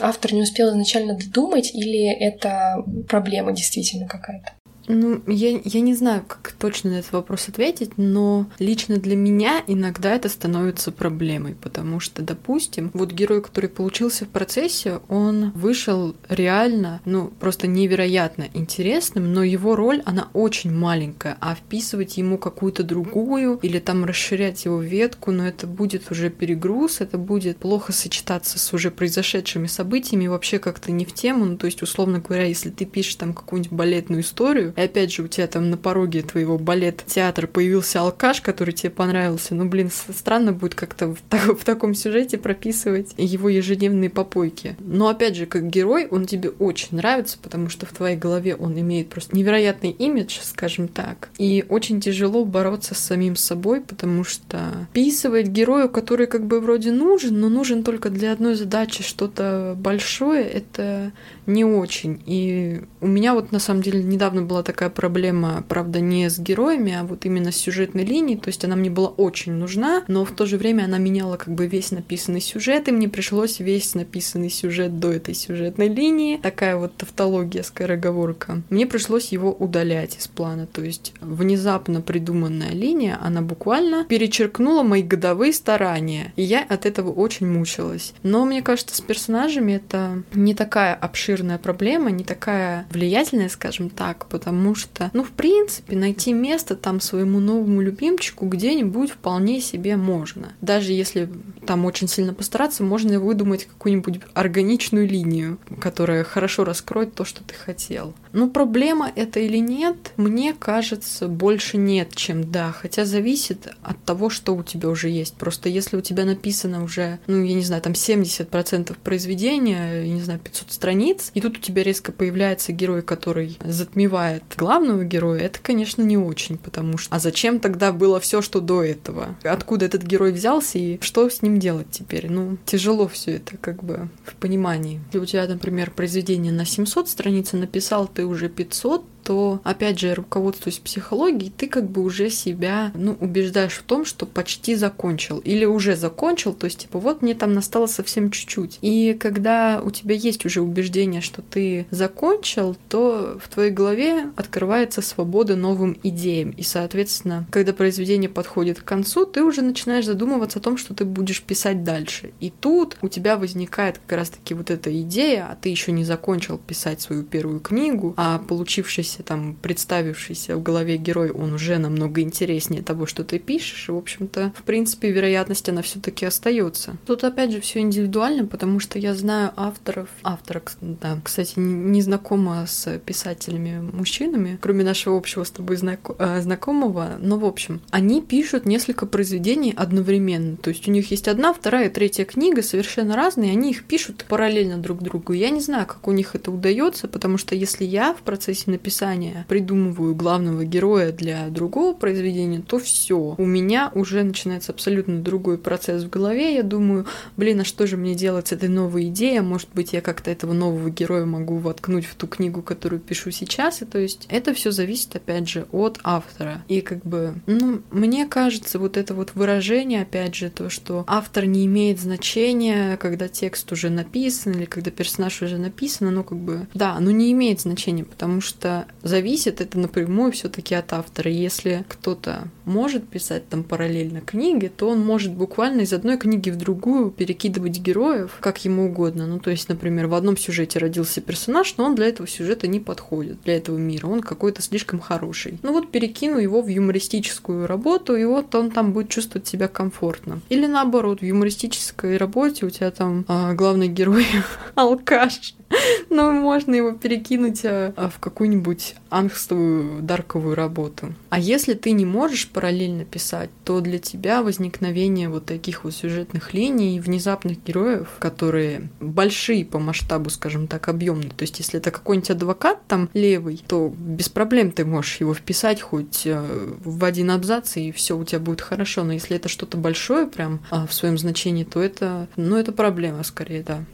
[0.00, 4.52] автор не успел изначально додумать, или это проблема действительно какая-то?
[4.88, 9.62] Ну, я, я не знаю, как точно на этот вопрос ответить, но лично для меня
[9.66, 16.16] иногда это становится проблемой, потому что, допустим, вот герой, который получился в процессе, он вышел
[16.28, 22.82] реально, ну, просто невероятно интересным, но его роль, она очень маленькая, а вписывать ему какую-то
[22.82, 27.92] другую или там расширять его ветку, но ну, это будет уже перегруз, это будет плохо
[27.92, 32.44] сочетаться с уже произошедшими событиями, вообще как-то не в тему, ну, то есть, условно говоря,
[32.44, 36.22] если ты пишешь там какую-нибудь балетную историю, и опять же у тебя там на пороге
[36.22, 41.64] твоего балет-театра появился алкаш, который тебе понравился, ну, блин, странно будет как-то в, так, в
[41.64, 44.76] таком сюжете прописывать его ежедневные попойки.
[44.78, 48.78] Но опять же, как герой, он тебе очень нравится, потому что в твоей голове он
[48.78, 51.30] имеет просто невероятный имидж, скажем так.
[51.38, 56.92] И очень тяжело бороться с самим собой, потому что описывать герою, который как бы вроде
[56.92, 61.10] нужен, но нужен только для одной задачи что-то большое, это
[61.46, 62.22] не очень.
[62.26, 66.92] И у меня вот на самом деле недавно была такая проблема, правда, не с героями,
[66.92, 68.36] а вот именно с сюжетной линией.
[68.36, 71.54] То есть она мне была очень нужна, но в то же время она меняла как
[71.54, 76.36] бы весь написанный сюжет, и мне пришлось весь написанный сюжет до этой сюжетной линии.
[76.36, 78.60] Такая вот тавтология, скороговорка.
[78.68, 80.66] Мне пришлось его удалять из плана.
[80.66, 86.34] То есть внезапно придуманная линия, она буквально перечеркнула мои годовые старания.
[86.36, 88.12] И я от этого очень мучилась.
[88.22, 94.26] Но мне кажется, с персонажами это не такая обширная проблема, не такая влиятельная, скажем так,
[94.26, 99.96] потому потому что, ну, в принципе, найти место там своему новому любимчику где-нибудь вполне себе
[99.96, 100.54] можно.
[100.62, 101.28] Даже если
[101.66, 107.54] там очень сильно постараться, можно выдумать какую-нибудь органичную линию, которая хорошо раскроет то, что ты
[107.54, 108.14] хотел.
[108.38, 112.70] Но проблема это или нет, мне кажется, больше нет, чем да.
[112.70, 115.34] Хотя зависит от того, что у тебя уже есть.
[115.34, 120.20] Просто если у тебя написано уже, ну, я не знаю, там 70% произведения, я не
[120.20, 125.58] знаю, 500 страниц, и тут у тебя резко появляется герой, который затмевает главного героя, это,
[125.60, 127.12] конечно, не очень, потому что...
[127.12, 129.34] А зачем тогда было все, что до этого?
[129.42, 132.30] Откуда этот герой взялся и что с ним делать теперь?
[132.30, 135.00] Ну, тяжело все это как бы в понимании.
[135.08, 140.14] Если у тебя, например, произведение на 700 страниц, написал ты уже 500, то, опять же,
[140.14, 145.66] руководствуясь психологией, ты как бы уже себя, ну, убеждаешь в том, что почти закончил или
[145.66, 148.78] уже закончил, то есть, типа, вот мне там настало совсем чуть-чуть.
[148.80, 155.02] И когда у тебя есть уже убеждение, что ты закончил, то в твоей голове открывается
[155.02, 156.48] свобода новым идеям.
[156.52, 161.04] И, соответственно, когда произведение подходит к концу, ты уже начинаешь задумываться о том, что ты
[161.04, 162.30] будешь писать дальше.
[162.40, 166.56] И тут у тебя возникает как раз-таки вот эта идея, а ты еще не закончил
[166.56, 172.82] писать свою первую книгу, а получившийся там, представившийся в голове герой, он уже намного интереснее
[172.82, 173.88] того, что ты пишешь.
[173.88, 176.96] И, в общем-то, в принципе, вероятность она все-таки остается.
[177.06, 182.66] Тут опять же все индивидуально, потому что я знаю авторов, автора, да, кстати, не знакома
[182.66, 189.06] с писателями-мужчинами, кроме нашего общего с тобой э, знакомого, но в общем, они пишут несколько
[189.06, 193.84] произведений одновременно, то есть у них есть одна, вторая, третья книга совершенно разные, они их
[193.84, 195.32] пишут параллельно друг другу.
[195.32, 199.07] Я не знаю, как у них это удается, потому что если я в процессе написания
[199.48, 206.04] придумываю главного героя для другого произведения, то все, у меня уже начинается абсолютно другой процесс
[206.04, 206.54] в голове.
[206.54, 207.06] Я думаю,
[207.36, 209.40] блин, а что же мне делать с этой новой идеей?
[209.40, 213.82] Может быть, я как-то этого нового героя могу воткнуть в ту книгу, которую пишу сейчас.
[213.82, 216.64] И то есть это все зависит, опять же, от автора.
[216.68, 221.46] И как бы, ну, мне кажется, вот это вот выражение, опять же, то, что автор
[221.46, 226.66] не имеет значения, когда текст уже написан или когда персонаж уже написан, оно как бы,
[226.74, 231.30] да, оно не имеет значения, потому что зависит это напрямую все таки от автора.
[231.30, 236.56] Если кто-то может писать там параллельно книги, то он может буквально из одной книги в
[236.56, 239.26] другую перекидывать героев как ему угодно.
[239.26, 242.80] Ну, то есть, например, в одном сюжете родился персонаж, но он для этого сюжета не
[242.80, 244.06] подходит, для этого мира.
[244.06, 245.58] Он какой-то слишком хороший.
[245.62, 250.40] Ну вот перекину его в юмористическую работу, и вот он там будет чувствовать себя комфортно.
[250.48, 254.26] Или наоборот, в юмористической работе у тебя там а, главный герой
[254.74, 255.54] алкаш,
[256.10, 261.14] но можно его перекинуть а, в какую-нибудь ангстовую дарковую работу.
[261.30, 266.54] А если ты не можешь параллельно писать, то для тебя возникновение вот таких вот сюжетных
[266.54, 271.30] линий, внезапных героев, которые большие по масштабу, скажем так, объемные.
[271.30, 275.80] То есть, если это какой-нибудь адвокат там левый, то без проблем ты можешь его вписать
[275.80, 279.04] хоть э, в один абзац, и все у тебя будет хорошо.
[279.04, 283.22] Но если это что-то большое прям а, в своем значении, то это, ну, это проблема
[283.22, 283.84] скорее, да.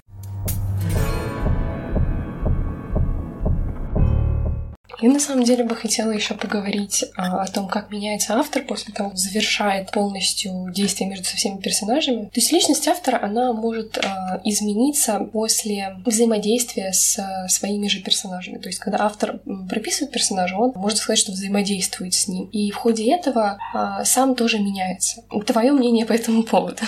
[5.01, 8.93] Я на самом деле бы хотела еще поговорить а, о том, как меняется автор после
[8.93, 12.25] того, как завершает полностью действие между со всеми персонажами.
[12.27, 18.59] То есть личность автора, она может а, измениться после взаимодействия с а, своими же персонажами.
[18.59, 22.47] То есть когда автор прописывает персонажа, он, можно сказать, что взаимодействует с ним.
[22.47, 25.23] И в ходе этого а, сам тоже меняется.
[25.47, 26.83] Твое мнение по этому поводу?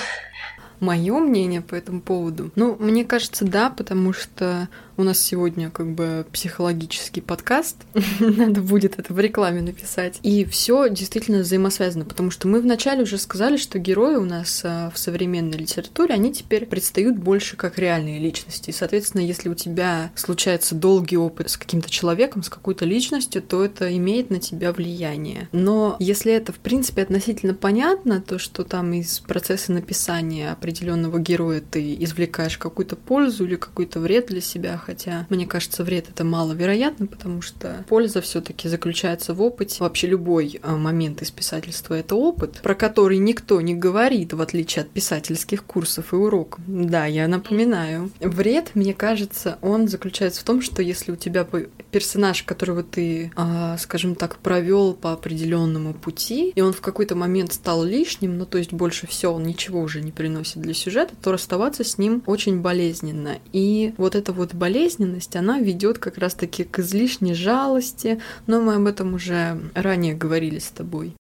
[0.80, 2.52] Мое мнение по этому поводу?
[2.54, 7.76] Ну, мне кажется, да, потому что у нас сегодня как бы психологический подкаст.
[8.20, 10.18] Надо будет это в рекламе написать.
[10.22, 14.90] И все действительно взаимосвязано, потому что мы вначале уже сказали, что герои у нас а,
[14.90, 18.70] в современной литературе, они теперь предстают больше как реальные личности.
[18.70, 23.64] И, соответственно, если у тебя случается долгий опыт с каким-то человеком, с какой-то личностью, то
[23.64, 25.49] это имеет на тебя влияние.
[25.53, 31.61] Но если это, в принципе, относительно понятно, то, что там из процесса написания определенного героя
[31.61, 37.07] ты извлекаешь какую-то пользу или какой-то вред для себя, хотя мне кажется, вред это маловероятно,
[37.07, 39.78] потому что польза все-таки заключается в опыте.
[39.80, 44.82] Вообще любой а, момент из писательства это опыт, про который никто не говорит, в отличие
[44.82, 46.61] от писательских курсов и уроков.
[46.66, 48.11] Да, я напоминаю.
[48.20, 51.47] Вред, мне кажется, он заключается в том, что если у тебя
[51.91, 57.53] персонаж, которого ты, а, скажем так, провел по определенному пути, и он в какой-то момент
[57.53, 61.32] стал лишним, ну то есть больше все, он ничего уже не приносит для сюжета, то
[61.32, 63.39] расставаться с ним очень болезненно.
[63.53, 68.74] И вот эта вот болезнь болезненность, она ведет как раз-таки к излишней жалости, но мы
[68.74, 71.14] об этом уже ранее говорили с тобой.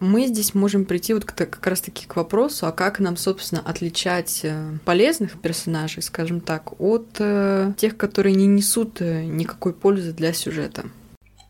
[0.00, 4.76] мы здесь можем прийти вот как раз-таки к вопросу, а как нам, собственно, отличать э,
[4.84, 10.84] полезных персонажей, скажем так, от э, тех, которые не несут э, никакой пользы для сюжета.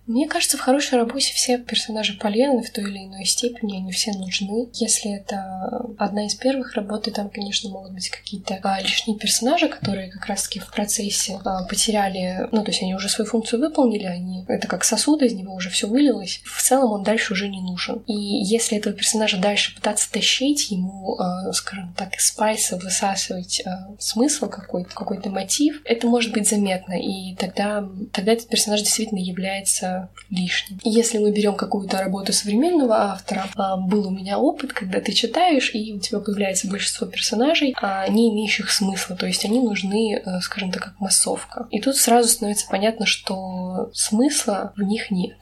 [0.07, 4.13] Мне кажется, в хорошей работе все персонажи полезны в той или иной степени, они все
[4.13, 4.69] нужны.
[4.75, 10.11] Если это одна из первых работ, там, конечно, могут быть какие-то а, лишние персонажи, которые
[10.11, 14.45] как раз-таки в процессе а, потеряли, ну, то есть они уже свою функцию выполнили, они
[14.49, 16.43] это как сосуд, из него уже все вылилось.
[16.45, 18.03] В целом он дальше уже не нужен.
[18.07, 23.95] И если этого персонажа дальше пытаться тащить, ему, а, скажем так, из спайса высасывать а,
[23.99, 29.94] смысл какой-то, какой-то мотив, это может быть заметно, и тогда, тогда этот персонаж действительно является
[30.31, 30.79] лишним.
[30.85, 35.75] Если мы берем какую-то работу современного автора, а, был у меня опыт, когда ты читаешь,
[35.75, 40.41] и у тебя появляется большинство персонажей, а, не имеющих смысла, то есть они нужны, э,
[40.41, 41.67] скажем так, как массовка.
[41.71, 45.37] И тут сразу становится понятно, что смысла в них нет.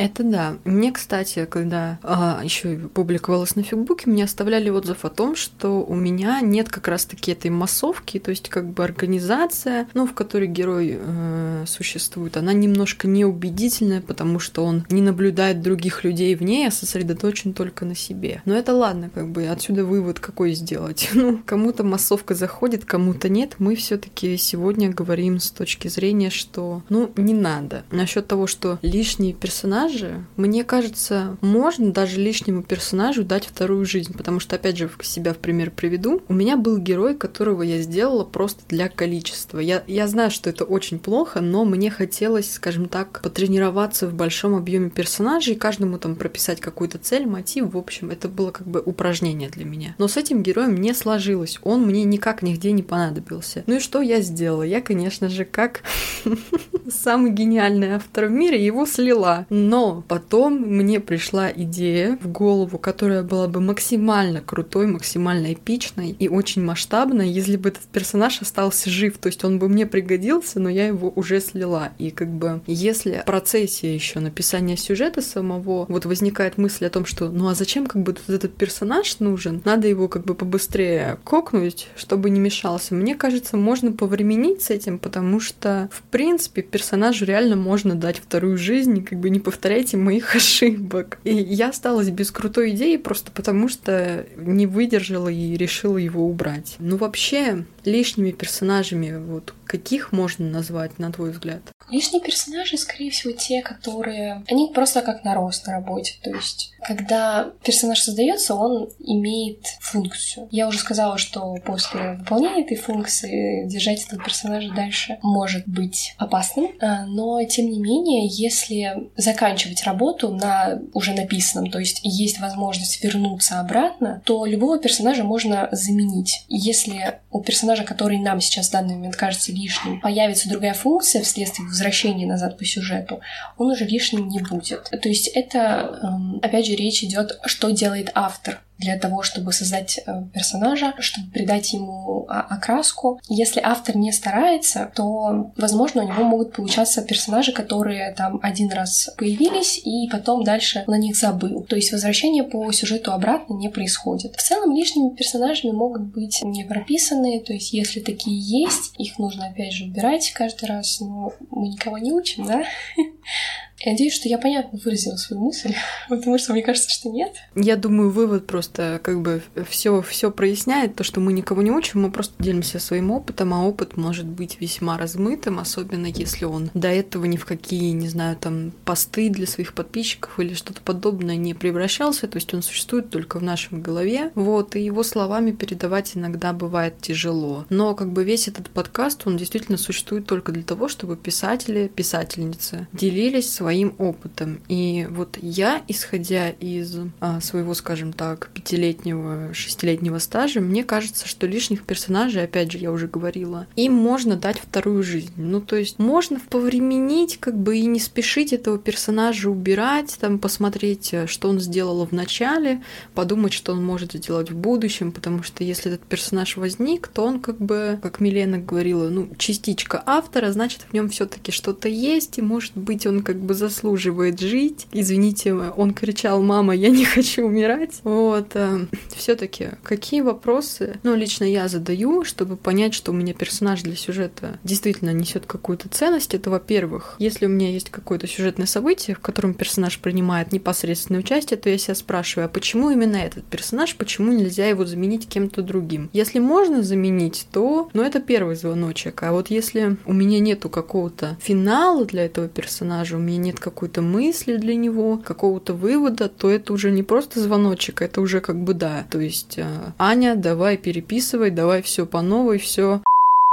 [0.00, 0.56] Это да.
[0.64, 5.94] Мне, кстати, когда а, еще публиковалась на Фейсбуке, мне оставляли отзыв о том, что у
[5.94, 10.96] меня нет как раз-таки этой массовки, то есть как бы организация, ну, в которой герой
[10.98, 16.70] э, существует, она немножко неубедительная, потому что он не наблюдает других людей в ней, а
[16.70, 18.40] сосредоточен только на себе.
[18.46, 21.10] Но это ладно, как бы отсюда вывод какой сделать.
[21.20, 23.56] Ну, кому-то массовка заходит, кому-то нет.
[23.58, 27.84] Мы все-таки сегодня говорим с точки зрения, что, ну, не надо.
[27.90, 34.16] Насчет того, что лишние персонажи персонажи, мне кажется, можно даже лишнему персонажу дать вторую жизнь,
[34.16, 36.22] потому что, опять же, себя в пример приведу.
[36.28, 39.58] У меня был герой, которого я сделала просто для количества.
[39.58, 44.54] Я, я знаю, что это очень плохо, но мне хотелось, скажем так, потренироваться в большом
[44.54, 47.72] объеме персонажей, каждому там прописать какую-то цель, мотив.
[47.72, 49.94] В общем, это было как бы упражнение для меня.
[49.98, 51.58] Но с этим героем не сложилось.
[51.62, 53.64] Он мне никак нигде не понадобился.
[53.66, 54.62] Ну и что я сделала?
[54.62, 55.82] Я, конечно же, как
[56.90, 59.46] самый гениальный автор в мире, его слила.
[59.70, 66.28] Но потом мне пришла идея в голову, которая была бы максимально крутой, максимально эпичной и
[66.28, 69.18] очень масштабной, если бы этот персонаж остался жив.
[69.18, 71.90] То есть он бы мне пригодился, но я его уже слила.
[71.98, 77.06] И как бы если в процессе еще написания сюжета самого вот возникает мысль о том,
[77.06, 79.62] что ну а зачем как бы этот персонаж нужен?
[79.64, 82.96] Надо его как бы побыстрее кокнуть, чтобы не мешался.
[82.96, 88.58] Мне кажется, можно повременить с этим, потому что в принципе персонажу реально можно дать вторую
[88.58, 91.18] жизнь как бы не повторять повторяйте моих ошибок.
[91.22, 96.76] И я осталась без крутой идеи просто потому, что не выдержала и решила его убрать.
[96.78, 101.62] Ну вообще, лишними персонажами, вот каких можно назвать, на твой взгляд?
[101.90, 104.44] Лишние персонажи, скорее всего, те, которые...
[104.48, 106.14] Они просто как нарост на работе.
[106.22, 110.48] То есть, когда персонаж создается, он имеет функцию.
[110.50, 116.70] Я уже сказала, что после выполнения этой функции держать этого персонажа дальше может быть опасным.
[116.80, 123.02] А, но, тем не менее, если заканчивать работу на уже написанном, то есть есть возможность
[123.04, 126.44] вернуться обратно, то любого персонажа можно заменить.
[126.48, 131.68] Если у персонажа, который нам сейчас в данный момент кажется лишним, появится другая функция вследствие
[131.68, 133.20] возвращения назад по сюжету,
[133.56, 134.90] он уже лишним не будет.
[134.90, 140.00] То есть это, эм, опять же, речь идет, что делает автор для того, чтобы создать
[140.04, 143.20] э, персонажа, чтобы придать ему окраску.
[143.28, 149.10] Если автор не старается, то, возможно, у него могут получаться персонажи, которые там один раз
[149.18, 151.62] появились, и потом дальше на них забыл.
[151.64, 154.36] То есть возвращение по сюжету обратно не происходит.
[154.36, 159.46] В целом лишними персонажами могут быть не прописанные, то есть если такие есть, их нужно
[159.46, 162.62] опять же убирать каждый раз, но мы никого не учим, да?
[163.82, 165.74] Я надеюсь, что я понятно выразила свою мысль,
[166.08, 167.32] потому что мне кажется, что нет.
[167.54, 172.02] Я думаю, вывод просто как бы все все проясняет, то, что мы никого не учим,
[172.02, 176.88] мы просто делимся своим опытом, а опыт может быть весьма размытым, особенно если он до
[176.88, 181.54] этого ни в какие, не знаю, там, посты для своих подписчиков или что-то подобное не
[181.54, 186.52] превращался, то есть он существует только в нашем голове, вот, и его словами передавать иногда
[186.52, 187.64] бывает тяжело.
[187.70, 192.86] Но как бы весь этот подкаст, он действительно существует только для того, чтобы писатели, писательницы
[192.92, 194.58] делились своим своим опытом.
[194.66, 201.46] И вот я, исходя из а, своего, скажем так, пятилетнего, шестилетнего стажа, мне кажется, что
[201.46, 205.34] лишних персонажей, опять же, я уже говорила, им можно дать вторую жизнь.
[205.36, 211.10] Ну, то есть можно повременить, как бы и не спешить этого персонажа убирать, там посмотреть,
[211.12, 212.82] э, что он сделал в начале,
[213.14, 217.38] подумать, что он может сделать в будущем, потому что если этот персонаж возник, то он
[217.38, 222.42] как бы, как Милена говорила, ну, частичка автора, значит, в нем все-таки что-то есть, и
[222.42, 224.86] может быть он как бы заслуживает жить.
[224.92, 228.00] Извините, он кричал, мама, я не хочу умирать.
[228.02, 228.52] Вот.
[228.54, 233.82] Э, все таки какие вопросы, ну, лично я задаю, чтобы понять, что у меня персонаж
[233.82, 236.34] для сюжета действительно несет какую-то ценность.
[236.34, 241.58] Это, во-первых, если у меня есть какое-то сюжетное событие, в котором персонаж принимает непосредственное участие,
[241.58, 246.08] то я себя спрашиваю, а почему именно этот персонаж, почему нельзя его заменить кем-то другим?
[246.12, 249.22] Если можно заменить, то, ну, это первый звоночек.
[249.22, 253.58] А вот если у меня нету какого-то финала для этого персонажа, у меня нет нет
[253.58, 258.62] какой-то мысли для него, какого-то вывода, то это уже не просто звоночек, это уже как
[258.62, 259.04] бы да.
[259.10, 263.02] То есть, э, Аня, давай переписывай, давай все по новой, все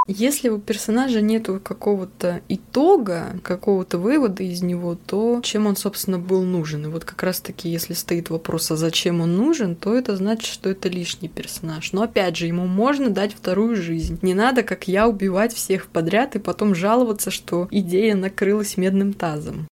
[0.10, 6.44] если у персонажа нету какого-то итога, какого-то вывода из него, то чем он, собственно, был
[6.44, 6.86] нужен?
[6.86, 10.70] И вот как раз-таки, если стоит вопрос, а зачем он нужен, то это значит, что
[10.70, 11.92] это лишний персонаж.
[11.92, 14.18] Но опять же, ему можно дать вторую жизнь.
[14.22, 19.68] Не надо, как я, убивать всех подряд и потом жаловаться, что идея накрылась медным тазом.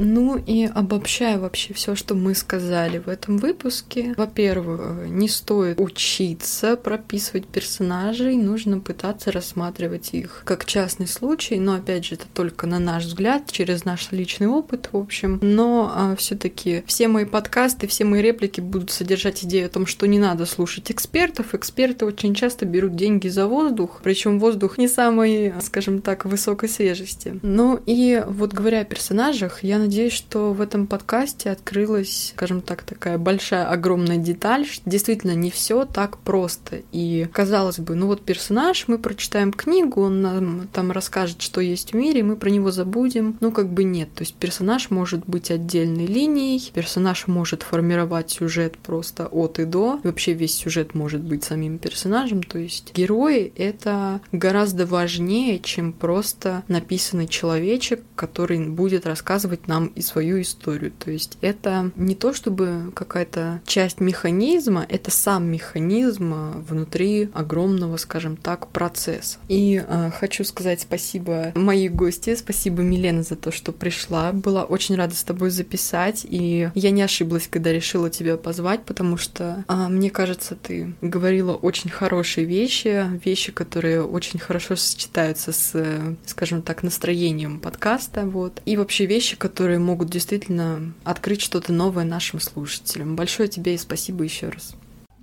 [0.00, 4.14] Ну и обобщая вообще все, что мы сказали в этом выпуске.
[4.16, 12.06] Во-первых, не стоит учиться прописывать персонажей, нужно пытаться рассматривать их как частный случай, но опять
[12.06, 15.38] же это только на наш взгляд, через наш личный опыт, в общем.
[15.42, 20.06] Но а, все-таки все мои подкасты, все мои реплики будут содержать идею о том, что
[20.06, 21.54] не надо слушать экспертов.
[21.54, 27.38] Эксперты очень часто берут деньги за воздух, причем воздух не самый, скажем так, высокой свежести.
[27.42, 32.82] Ну и вот говоря о персонажах, я надеюсь, что в этом подкасте открылась, скажем так,
[32.82, 36.82] такая большая, огромная деталь, что действительно не все так просто.
[36.92, 41.92] И казалось бы, ну вот персонаж, мы прочитаем книгу, он нам там расскажет, что есть
[41.92, 43.36] в мире, мы про него забудем.
[43.40, 44.12] Ну как бы нет.
[44.14, 50.00] То есть персонаж может быть отдельной линией, персонаж может формировать сюжет просто от и до.
[50.04, 52.42] Вообще весь сюжет может быть самим персонажем.
[52.42, 60.02] То есть герои— это гораздо важнее, чем просто написанный человечек, который будет рассказывать нам и
[60.02, 60.92] свою историю.
[60.92, 66.34] То есть это не то чтобы какая-то часть механизма, это сам механизм
[66.68, 69.38] внутри огромного, скажем так, процесса.
[69.48, 74.32] И э, хочу сказать спасибо моей гости, спасибо Милена за то, что пришла.
[74.32, 79.16] Была очень рада с тобой записать, и я не ошиблась, когда решила тебя позвать, потому
[79.16, 86.16] что э, мне кажется, ты говорила очень хорошие вещи, вещи, которые очень хорошо сочетаются с,
[86.26, 88.60] скажем так, настроением подкаста, вот.
[88.64, 93.16] И вообще вещи, которые могут действительно открыть что-то новое нашим слушателям.
[93.16, 94.74] Большое тебе и спасибо еще раз.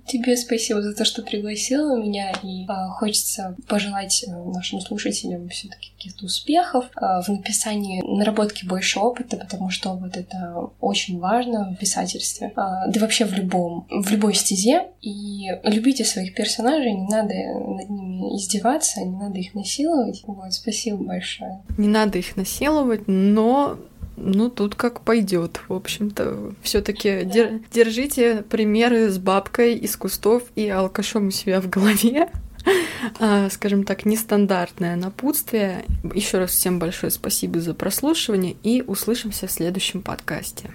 [0.08, 5.90] Тебе спасибо за то, что пригласила меня, и а, хочется пожелать э, нашим слушателям все-таки
[5.98, 11.76] каких-то успехов а, в написании, наработки больше опыта, потому что вот это очень важно в
[11.76, 14.86] писательстве, а, да вообще в любом, в любой стезе.
[15.02, 20.22] И любите своих персонажей, не надо над ними издеваться, не надо их насиловать.
[20.26, 21.60] Вот, спасибо большое.
[21.76, 23.78] Не надо их насиловать, но
[24.20, 26.52] ну, тут как пойдет, в общем-то.
[26.62, 32.30] Все-таки дер- держите примеры с бабкой из кустов и алкашом у себя в голове.
[33.18, 35.86] А, скажем так, нестандартное напутствие.
[36.12, 40.68] Еще раз всем большое спасибо за прослушивание и услышимся в следующем подкасте.